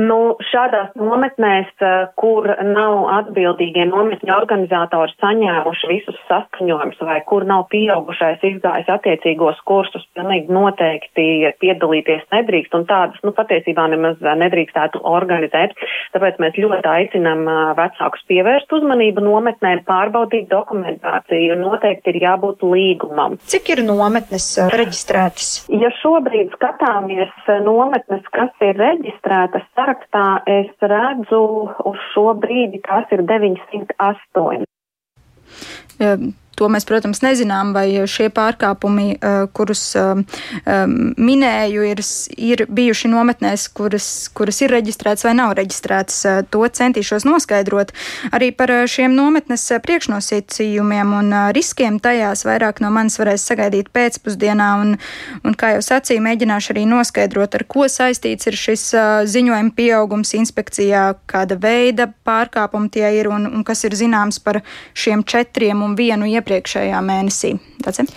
Nu, 0.00 0.36
šādās 0.48 0.92
nometnēs, 0.96 1.70
eh, 1.82 2.08
kur 2.20 2.46
nav 2.64 3.08
atbildīgie 3.18 3.84
nometņu 3.90 4.32
organizatori 4.32 5.12
saņēmuši 5.20 5.88
visus 5.90 6.18
saskaņojumus 6.28 7.00
vai 7.04 7.18
kur 7.26 7.44
nav 7.44 7.66
pieaugušais 7.72 8.40
izgājis 8.52 8.88
attiecīgos 8.94 9.60
kursus, 9.68 10.06
pilnīgi 10.16 10.48
noteikti 10.54 11.26
piedalīties 11.60 12.22
nedrīkst 12.32 12.76
un 12.78 12.86
tādas, 12.88 13.18
nu, 13.26 13.34
patiesībā 13.36 13.88
nemaz 13.92 14.22
nedrīkstētu 14.22 15.02
organizēt. 15.04 15.74
Tāpēc 16.14 16.40
mēs 16.40 16.56
ļoti 16.64 16.88
aicinām 16.94 17.44
eh, 17.44 17.60
vecākus 17.82 18.24
pievērst 18.30 18.72
uzmanību 18.78 19.26
nometnēm, 19.26 19.84
pārbaudīt 19.90 20.48
dokumentāciju 20.54 21.58
un 21.58 21.66
noteikti 21.66 22.14
ir 22.14 22.22
jābūt 22.24 22.64
līgumam. 22.64 23.36
Cik 23.52 23.74
ir 23.76 23.84
nometnes 23.84 24.48
eh, 24.56 24.72
reģistrētas? 24.80 25.52
Ja 25.82 25.92
šobrīd 26.00 26.54
skatāmies 26.56 27.34
nometnes, 27.66 28.24
kas 28.32 28.54
ir 28.64 28.78
reģistrētas, 28.80 29.66
sarakstā 29.90 30.42
es 30.46 30.70
redzu 30.82 31.40
uz 31.84 31.98
šo 32.12 32.34
brīdi, 32.38 32.80
kas 32.82 33.10
ir 33.12 33.22
908. 33.26 34.64
To 36.60 36.68
mēs, 36.68 36.84
protams, 36.84 37.22
nezinām, 37.24 37.70
vai 37.72 37.86
šie 38.04 38.28
pārkāpumi, 38.36 39.14
kurus 39.56 39.94
minēju, 41.30 41.84
ir, 41.88 42.02
ir 42.36 42.62
bijuši 42.68 43.08
nometnēs, 43.08 43.64
kuras, 43.72 44.08
kuras 44.36 44.60
ir 44.60 44.74
reģistrētas 44.74 45.24
vai 45.24 45.32
nav 45.38 45.54
reģistrētas. 45.56 46.18
To 46.52 46.66
centīšos 46.68 47.24
noskaidrot. 47.24 47.94
Arī 48.36 48.50
par 48.52 48.72
šiem 48.90 49.14
nometnes 49.16 49.64
priekšnosacījumiem 49.86 51.14
un 51.16 51.32
riskiem 51.56 51.96
tajās 52.02 52.44
vairāk 52.44 52.82
no 52.84 52.92
manis 52.92 53.16
varēs 53.20 53.46
sagaidīt 53.48 53.88
pēcpusdienā. 53.96 54.68
Un, 54.82 54.92
un 55.40 55.56
kā 55.56 55.72
jau 55.78 55.80
sacīju, 55.86 56.20
mēģināšu 56.28 56.74
arī 56.74 56.84
noskaidrot, 56.90 57.56
ar 57.56 57.64
ko 57.72 57.88
saistīts 57.88 58.50
ir 58.52 58.60
šis 58.60 58.84
ziņojuma 59.32 59.74
pieaugums 59.80 60.34
inspekcijā, 60.36 61.06
kāda 61.30 61.56
veida 61.60 62.10
pārkāpumi 62.28 62.92
tie 62.92 63.08
ir 63.16 63.32
un, 63.32 63.48
un 63.48 63.64
kas 63.64 63.86
ir 63.88 63.96
zināms 63.96 64.42
par 64.44 64.60
šiem 64.92 65.24
četriem 65.24 65.80
un 65.86 65.96
vienu 65.96 66.28
iepriekšējā 66.50 67.00
mēnesī. 67.04 67.54
Tāds. 67.80 68.10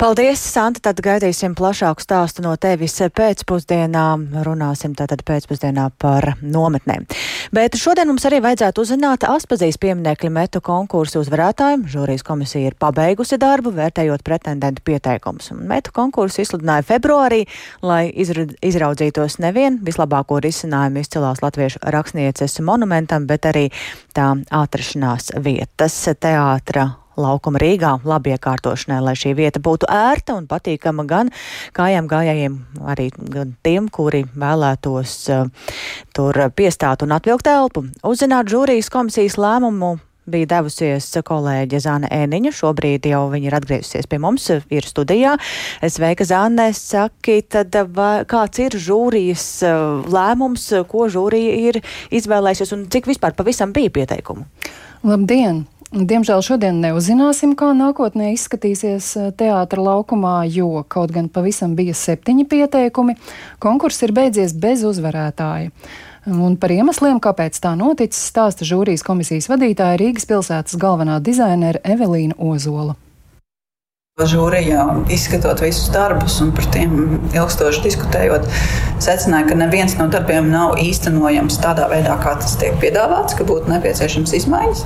Paldies, 0.00 0.40
Santa. 0.40 0.80
Tad 0.80 1.00
gaidīsim 1.04 1.52
plašāku 1.58 2.00
stāstu 2.00 2.44
no 2.44 2.54
tevis 2.56 2.94
pēcpusdienā. 3.12 4.04
Runāsim 4.46 4.94
tātad 4.96 5.20
pēcpusdienā 5.28 5.90
par 6.00 6.36
nometnēm. 6.40 7.04
Bet 7.52 7.76
šodien 7.76 8.08
mums 8.08 8.24
arī 8.28 8.40
vajadzētu 8.44 8.84
uzzināt 8.84 9.26
Aspazīs 9.28 9.76
pieminekļa 9.82 10.30
metu 10.32 10.62
konkursu 10.64 11.20
uzvarētājiem. 11.20 11.84
Žūrijas 11.90 12.24
komisija 12.24 12.70
ir 12.70 12.78
pabeigusi 12.80 13.36
darbu, 13.40 13.74
vērtējot 13.76 14.24
pretendentu 14.24 14.86
pieteikumus. 14.88 15.50
Metu 15.58 15.92
konkursu 15.96 16.44
izsludināja 16.44 16.86
februārī, 16.94 17.42
lai 17.84 18.06
izraudzītos 18.14 19.40
nevien 19.42 19.80
vislabāko 19.84 20.40
risinājumu 20.40 21.04
izcilās 21.04 21.44
latviešu 21.44 21.84
rakstnieces 21.92 22.56
monumentam, 22.64 23.28
bet 23.28 23.50
arī 23.52 23.68
tā 24.16 24.32
atrašanās 24.62 25.34
vietas 25.44 26.00
teātra 26.20 26.88
laukuma 27.18 27.60
Rīgā 27.62 27.96
labi 28.06 28.34
iekārtošanai, 28.34 29.00
lai 29.04 29.14
šī 29.18 29.34
vieta 29.38 29.62
būtu 29.62 29.88
ērta 29.90 30.36
un 30.38 30.46
patīkama 30.50 31.06
gan 31.08 31.32
kājām 31.76 32.10
gājējiem, 32.10 32.58
arī 32.92 33.08
gan 33.32 33.56
tiem, 33.66 33.88
kuri 33.92 34.24
vēlētos 34.34 35.16
uh, 35.34 35.72
tur 36.16 36.44
piestāt 36.56 37.02
un 37.06 37.16
atvilkt 37.16 37.50
elpu. 37.50 37.86
Uzzināt 38.06 38.52
žūrijas 38.52 38.92
komisijas 38.92 39.38
lēmumu 39.40 39.96
bija 40.30 40.46
devusies 40.52 41.08
kolēģe 41.26 41.80
Zāne 41.82 42.10
Ēniņa. 42.12 42.52
Šobrīd 42.54 43.08
jau 43.10 43.24
viņa 43.32 43.50
ir 43.50 43.56
atgriezusies 43.58 44.08
pie 44.10 44.20
mums, 44.22 44.46
ir 44.50 44.86
studijā. 44.86 45.36
Sveika, 45.82 46.26
Zāne, 46.28 46.70
saki, 46.76 47.40
tad 47.50 47.74
vai, 47.96 48.22
kāds 48.30 48.62
ir 48.62 48.78
žūrijas 48.78 49.48
uh, 49.66 50.06
lēmums, 50.10 50.70
ko 50.90 51.08
žūrija 51.10 51.58
ir 51.70 51.82
izvēlējusies 52.14 52.76
un 52.76 52.86
cik 52.92 53.10
vispār 53.10 53.36
pavisam 53.38 53.74
bija 53.76 53.92
pieteikumu? 54.00 54.46
Labdien! 55.06 55.64
Diemžēl 55.90 56.38
šodien 56.46 56.76
neuzzināsim, 56.78 57.56
kā 57.58 57.72
nākotnē 57.74 58.28
izskatīsies 58.36 59.08
eh, 59.18 59.32
teātra 59.34 59.82
laukumā, 59.82 60.44
jo 60.46 60.84
kaut 60.86 61.10
gan 61.10 61.26
pavisam 61.26 61.74
bija 61.74 61.96
septiņi 61.98 62.46
pieteikumi, 62.46 63.16
konkurss 63.58 64.06
ir 64.06 64.14
beidzies 64.14 64.54
bez 64.54 64.86
uzvarētāja. 64.86 65.74
Un 66.30 66.54
par 66.62 66.70
iemesliem, 66.70 67.18
kāpēc 67.18 67.58
tā 67.58 67.74
noticis, 67.74 68.22
stāsta 68.30 68.62
žūrijas 68.68 69.02
komisijas 69.02 69.50
vadītāja 69.50 69.98
Rīgas 69.98 70.30
pilsētas 70.30 70.78
galvenā 70.78 71.18
dizainere 71.26 71.82
Evelīna 71.82 72.38
Ozola. 72.38 72.94
Žūrijā 74.28 74.84
izskatot 75.12 75.62
visus 75.64 75.90
darbus 75.94 76.38
un 76.44 76.52
par 76.56 76.66
tiem 76.74 77.20
ilgstoši 77.34 77.84
diskutējot, 77.86 78.48
secināja, 79.02 79.48
ka 79.50 79.58
neviens 79.60 79.96
no 80.00 80.08
darbiem 80.12 80.50
nav 80.52 80.76
īstenojams 80.82 81.60
tādā 81.62 81.88
veidā, 81.92 82.18
kā 82.22 82.36
tas 82.40 82.56
tiek 82.60 82.76
piedāvāts, 82.82 83.36
ka 83.38 83.46
būtu 83.48 83.72
nepieciešams 83.72 84.36
izmaiņas, 84.40 84.84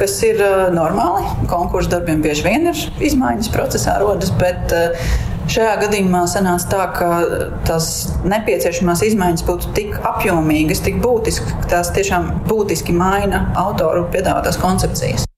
kas 0.00 0.20
ir 0.26 0.40
uh, 0.44 0.68
normāli. 0.74 1.26
Konkursu 1.50 1.92
darbiem 1.96 2.22
bieži 2.24 2.46
vien 2.46 2.70
ir 2.70 2.86
izmaiņas 3.10 3.52
procesā 3.54 3.98
rodas, 4.02 4.32
bet 4.40 4.76
uh, 4.76 5.10
Šajā 5.50 5.70
gadījumā 5.80 6.20
sanāca 6.30 6.68
tā, 6.70 6.82
ka 6.94 7.06
tās 7.66 7.86
nepieciešamās 8.22 9.02
izmaiņas 9.08 9.42
būtu 9.48 9.72
tik 9.74 9.96
apjomīgas, 10.12 10.84
tik 10.86 11.00
būtiskas, 11.02 11.56
ka 11.64 11.72
tās 11.74 11.90
tiešām 11.96 12.30
būtiski 12.46 12.94
maina 12.94 13.48
autoru 13.58 14.06
piedāvātās 14.14 14.60
koncepcijas. 14.62 15.29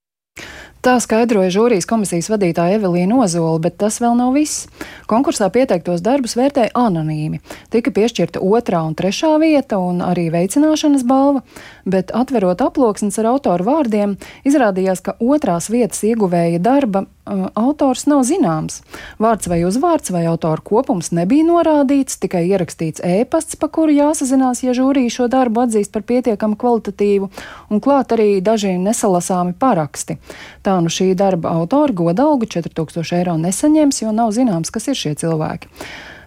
Tā 0.83 0.97
skaidroja 0.99 1.47
žūrijas 1.55 1.87
komisijas 1.87 2.27
vadītāja 2.33 2.81
Evelīna 2.81 3.21
Ozola, 3.23 3.61
bet 3.63 3.77
tas 3.79 4.01
vēl 4.03 4.17
nav 4.19 4.33
viss. 4.35 4.65
Konkursā 5.07 5.47
pieteiktos 5.55 6.03
darbus 6.03 6.35
vērtēja 6.35 6.73
anonīmi. 6.75 7.39
Tika 7.71 7.93
piešķirta 7.95 8.43
otrā 8.43 8.81
un 8.83 8.97
trešā 8.99 9.31
vieta 9.39 9.79
un 9.79 10.03
arī 10.03 10.25
veicināšanas 10.35 11.05
balva, 11.07 11.45
bet 11.87 12.11
atverot 12.11 12.67
aploksnes 12.67 13.21
ar 13.23 13.31
autoru 13.31 13.69
vārdiem, 13.71 14.17
izrādījās, 14.43 15.05
ka 15.07 15.15
otrās 15.23 15.71
vietas 15.71 16.03
ieguvēja 16.03 16.59
darba 16.59 17.05
uh, 17.27 17.49
autors 17.59 18.05
nav 18.11 18.25
zināms. 18.29 18.81
Vārds 19.23 19.49
vai 19.51 19.63
uzvārds 19.67 20.13
vai 20.15 20.25
autora 20.31 20.63
kopums 20.65 21.13
nebija 21.15 21.47
norādīts, 21.49 22.21
tikai 22.23 22.45
ierakstīts 22.51 23.05
ēpasts, 23.07 23.59
pa 23.61 23.71
kuru 23.73 23.95
jāsazinās, 23.97 24.63
ja 24.67 24.75
žūrija 24.77 25.13
šo 25.17 25.29
darbu 25.33 25.65
atzīst 25.67 25.93
par 25.95 26.07
pietiekami 26.09 26.59
kvalitatīvu, 26.59 27.31
un 27.71 27.83
klāt 27.83 28.15
arī 28.17 28.41
daži 28.45 28.77
nesalasāmi 28.83 29.57
paraksti. 29.59 30.19
Tā 30.63 30.79
nu 30.85 30.93
šī 30.93 31.13
darba 31.19 31.55
autori 31.59 31.97
godalgu 32.03 32.49
4000 32.51 33.19
eiro 33.19 33.37
nesaņems, 33.41 34.03
jo 34.05 34.15
nav 34.15 34.35
zināms, 34.37 34.75
kas 34.75 34.91
ir 34.93 34.99
šie 34.99 35.15
cilvēki. 35.23 35.71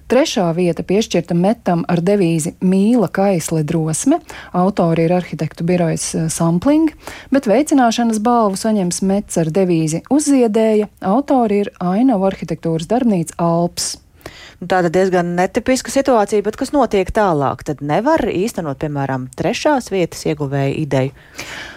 Trešā 0.06 0.52
vieta 0.54 0.84
piešķirta 0.86 1.34
metam 1.34 1.82
ar 1.90 1.98
devīzi 2.06 2.52
Mīla 2.62 3.08
Kaisle 3.10 3.64
drosme. 3.66 4.20
Autori 4.54 5.08
ir 5.08 5.16
arhitektu 5.18 5.66
birojas 5.66 6.06
eh, 6.14 6.28
Sampling, 6.30 6.94
bet 7.34 7.50
veicināšanas 7.50 8.22
balvu 8.22 8.60
saņems 8.62 9.02
mets 9.02 9.42
ar 9.42 9.50
devīzi 9.50 10.04
Uzziedēja. 10.14 10.92
Autori 11.02 11.64
ir 11.66 11.74
Ainavu 11.82 12.30
arhitektūras 12.30 12.86
darbnīca 12.92 13.34
Alps. 13.42 13.96
Nu, 14.66 14.70
tāda 14.74 14.90
diezgan 14.90 15.36
netipiska 15.38 15.92
situācija, 15.94 16.42
bet 16.42 16.56
kas 16.58 16.72
notiek 16.74 17.12
tālāk? 17.14 17.60
Tad 17.68 17.84
nevar 17.86 18.24
īstenot, 18.26 18.80
piemēram, 18.82 19.28
trešās 19.38 19.92
vietas 19.94 20.24
ieguvēja 20.26 20.72
ideju. 20.82 21.12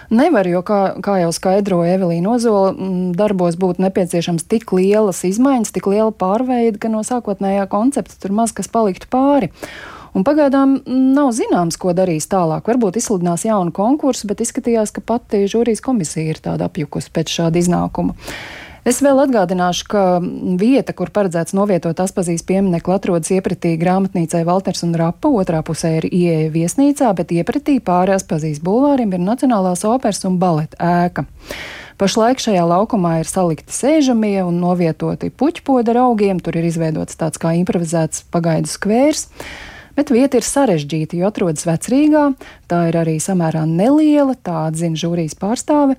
Nevar, 0.09 0.49
jo, 0.49 0.63
kā, 0.65 0.79
kā 1.05 1.19
jau 1.21 1.29
skaidroja 1.37 1.99
Evelīna 1.99 2.31
Ozola, 2.33 2.71
darbos 3.13 3.59
būtu 3.61 3.85
nepieciešams 3.85 4.47
tik 4.49 4.73
lielas 4.73 5.21
izmaiņas, 5.29 5.75
tik 5.75 5.91
liela 5.93 6.15
pārveide, 6.17 6.81
ka 6.81 6.89
no 6.89 7.03
sākotnējā 7.05 7.67
koncepta 7.69 8.17
tur 8.23 8.33
maz 8.39 8.55
kas 8.57 8.73
paliktu 8.73 9.11
pāri. 9.13 9.51
Un 10.17 10.25
pagaidām 10.25 10.79
nav 10.89 11.35
zināms, 11.37 11.77
ko 11.77 11.93
darīs 11.93 12.25
tālāk. 12.33 12.65
Varbūt 12.73 12.97
izsludinās 13.03 13.45
jaunu 13.45 13.75
konkursu, 13.77 14.31
bet 14.33 14.41
izskatījās, 14.47 14.95
ka 14.97 15.05
pati 15.05 15.43
žūrijas 15.45 15.85
komisija 15.85 16.33
ir 16.33 16.41
tāda 16.41 16.71
apjukusi 16.73 17.13
pēc 17.13 17.37
šāda 17.37 17.61
iznākuma. 17.61 18.17
Es 18.89 19.03
vēl 19.05 19.19
atgādināšu, 19.21 19.85
ka 19.93 20.03
vieta, 20.57 20.95
kur 20.97 21.11
paredzēts 21.13 21.53
novietot 21.53 21.99
Aspazīs 22.01 22.41
pieminekli, 22.49 22.95
atrodas 22.95 23.29
iepratī 23.35 23.75
grāmatnīcai 23.77 24.41
Valters 24.49 24.81
un 24.87 24.95
Rapa. 24.97 25.29
Otrā 25.29 25.61
pusē 25.67 25.91
ir 25.99 26.07
ieeja 26.09 26.47
viesnīcā, 26.55 27.11
bet 27.19 27.35
iepratī 27.37 27.75
pāri 27.85 28.15
Aspazīs 28.17 28.63
bulvārim 28.65 29.13
ir 29.13 29.21
Nacionālās 29.21 29.85
operas 29.85 30.25
un 30.25 30.39
baleta 30.41 30.81
ēka. 31.05 31.27
Pašlaik 32.01 32.41
šajā 32.41 32.63
laukumā 32.71 33.19
ir 33.21 33.29
salikti 33.29 33.77
sēžamie 33.77 34.39
un 34.47 34.57
novietoti 34.63 35.29
puķpoda 35.37 35.93
augiem, 36.07 36.41
tur 36.41 36.57
ir 36.57 36.71
izveidots 36.71 37.21
tāds 37.21 37.43
kā 37.43 37.53
improvizēts 37.61 38.25
pagaidu 38.33 38.73
skvērs. 38.73 39.27
Bet 39.99 40.15
vieta 40.15 40.39
ir 40.39 40.47
sarežģīta, 40.47 41.19
jo 41.19 41.29
atrodas 41.29 41.67
vecrīgā, 41.67 42.29
tā 42.71 42.85
ir 42.89 43.01
arī 43.03 43.19
samērā 43.21 43.67
neliela, 43.67 44.39
tā 44.39 44.69
atzina 44.71 44.97
žūrijas 44.97 45.35
pārstāve, 45.37 45.99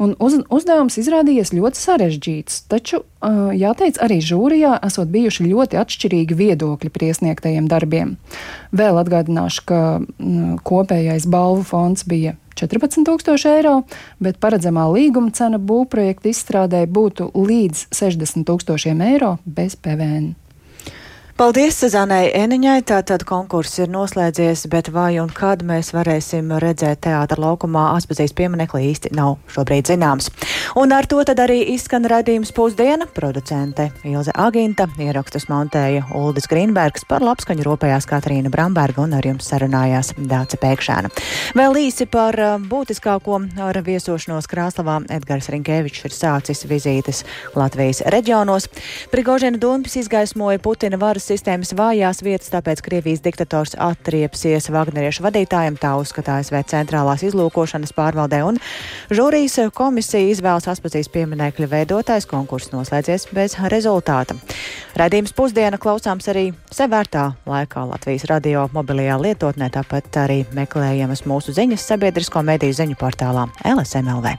Un 0.00 0.14
uz, 0.16 0.38
uzdevums 0.48 0.96
izrādījies 0.96 1.52
ļoti 1.52 1.76
sarežģīts, 1.76 2.62
taču, 2.72 3.02
uh, 3.04 3.50
jāteic, 3.52 3.98
arī 4.00 4.20
žūrijā 4.24 4.78
esot 4.86 5.10
bijuši 5.12 5.50
ļoti 5.50 5.76
atšķirīgi 5.76 6.38
viedokļi 6.38 6.92
par 6.94 7.04
iesniegtajiem 7.10 7.68
darbiem. 7.68 8.14
Vēl 8.72 9.00
atgādināšu, 9.02 9.66
ka 9.68 9.80
mm, 10.00 10.62
kopējais 10.64 11.28
balvu 11.28 11.66
fonds 11.68 12.06
bija 12.08 12.38
14,000 12.56 13.52
eiro, 13.58 13.82
bet 14.24 14.40
paredzamā 14.40 14.86
līguma 14.92 15.32
cena 15.36 15.60
būvprojekta 15.60 16.32
izstrādē 16.32 16.86
būtu 16.88 17.30
līdz 17.36 17.90
60,000 17.92 19.04
eiro 19.12 19.36
bez 19.44 19.76
PVN. 19.76 20.32
Paldies 21.40 21.78
Sezanai 21.80 22.26
Eniņai, 22.36 22.82
tātad 22.84 23.22
konkurss 23.24 23.78
ir 23.80 23.88
noslēdzies, 23.88 24.66
bet 24.68 24.90
vai 24.92 25.14
un 25.22 25.30
kad 25.32 25.62
mēs 25.64 25.88
varēsim 25.96 26.50
redzēt 26.60 27.00
teātra 27.06 27.40
laukumā 27.40 27.86
atpazīs 27.94 28.34
pieminekli 28.36 28.90
īsti 28.90 29.14
nav 29.16 29.38
šobrīd 29.48 29.88
zināms. 29.88 30.28
Un 30.76 30.92
ar 30.92 31.08
to 31.08 31.22
tad 31.24 31.40
arī 31.40 31.62
izskan 31.72 32.04
raidījums 32.12 32.52
pusdiena. 32.52 33.06
Producente 33.16 33.86
Ilze 34.04 34.34
Aginta, 34.36 34.84
ierakstus 35.00 35.48
montēja 35.48 36.02
Uldis 36.18 36.44
Grīnbergs, 36.50 37.06
par 37.08 37.24
labskaņu 37.24 37.64
ropējās 37.70 38.04
Katrīna 38.10 38.52
Bramberga 38.52 39.00
un 39.06 39.16
ar 39.16 39.24
jums 39.24 39.48
sarunājās 39.48 40.12
Dāca 40.20 40.60
Pēkšēna. 40.60 41.08
Vēl 41.56 41.80
īsi 41.86 42.04
par 42.04 42.36
uh, 42.36 42.58
būtiskāko 42.60 43.40
ar 43.64 43.80
viesošanos 43.88 44.50
Krāslavā 44.52 44.98
Edgars 45.08 45.48
Rinkēvičs 45.56 46.04
ir 46.04 46.18
sācis 46.18 46.68
vizītes 46.68 47.24
Latvijas 47.56 48.04
reģionos. 48.12 48.68
Prigožina 49.08 49.56
Dunpis 49.56 49.96
izgaismoja 50.04 50.60
Putina 50.60 51.00
varas 51.00 51.29
sistēmas 51.30 51.72
vājās 51.78 52.22
vietas, 52.26 52.50
tāpēc 52.52 52.82
Krievijas 52.84 53.22
diktators 53.24 53.76
atriepsies 53.78 54.70
Vagneriešu 54.72 55.24
vadītājiem, 55.26 55.78
tā 55.80 55.92
uzskatā 56.00 56.40
ASV 56.40 56.58
centrālās 56.72 57.24
izlūkošanas 57.26 57.94
pārvaldē, 57.96 58.42
un 58.48 58.58
žūrijas 59.14 59.70
komisija 59.76 60.32
izvēlas 60.32 60.68
atpazīs 60.72 61.10
pieminekļa 61.14 61.70
veidotājs, 61.70 62.28
konkurss 62.30 62.72
noslēdzies 62.74 63.28
bez 63.36 63.56
rezultāta. 63.72 64.36
Radījums 64.98 65.34
pusdiena 65.36 65.78
klausāms 65.80 66.30
arī 66.32 66.50
sevērtā 66.74 67.30
laikā 67.48 67.86
Latvijas 67.92 68.26
radio 68.30 68.66
mobilajā 68.74 69.18
lietotnē, 69.22 69.70
tāpat 69.74 70.22
arī 70.26 70.42
meklējamas 70.56 71.26
mūsu 71.30 71.54
ziņas 71.56 71.90
sabiedrisko 71.92 72.44
mediju 72.46 72.80
ziņu 72.82 72.98
portālā 73.00 73.48
LSMLV. 73.76 74.38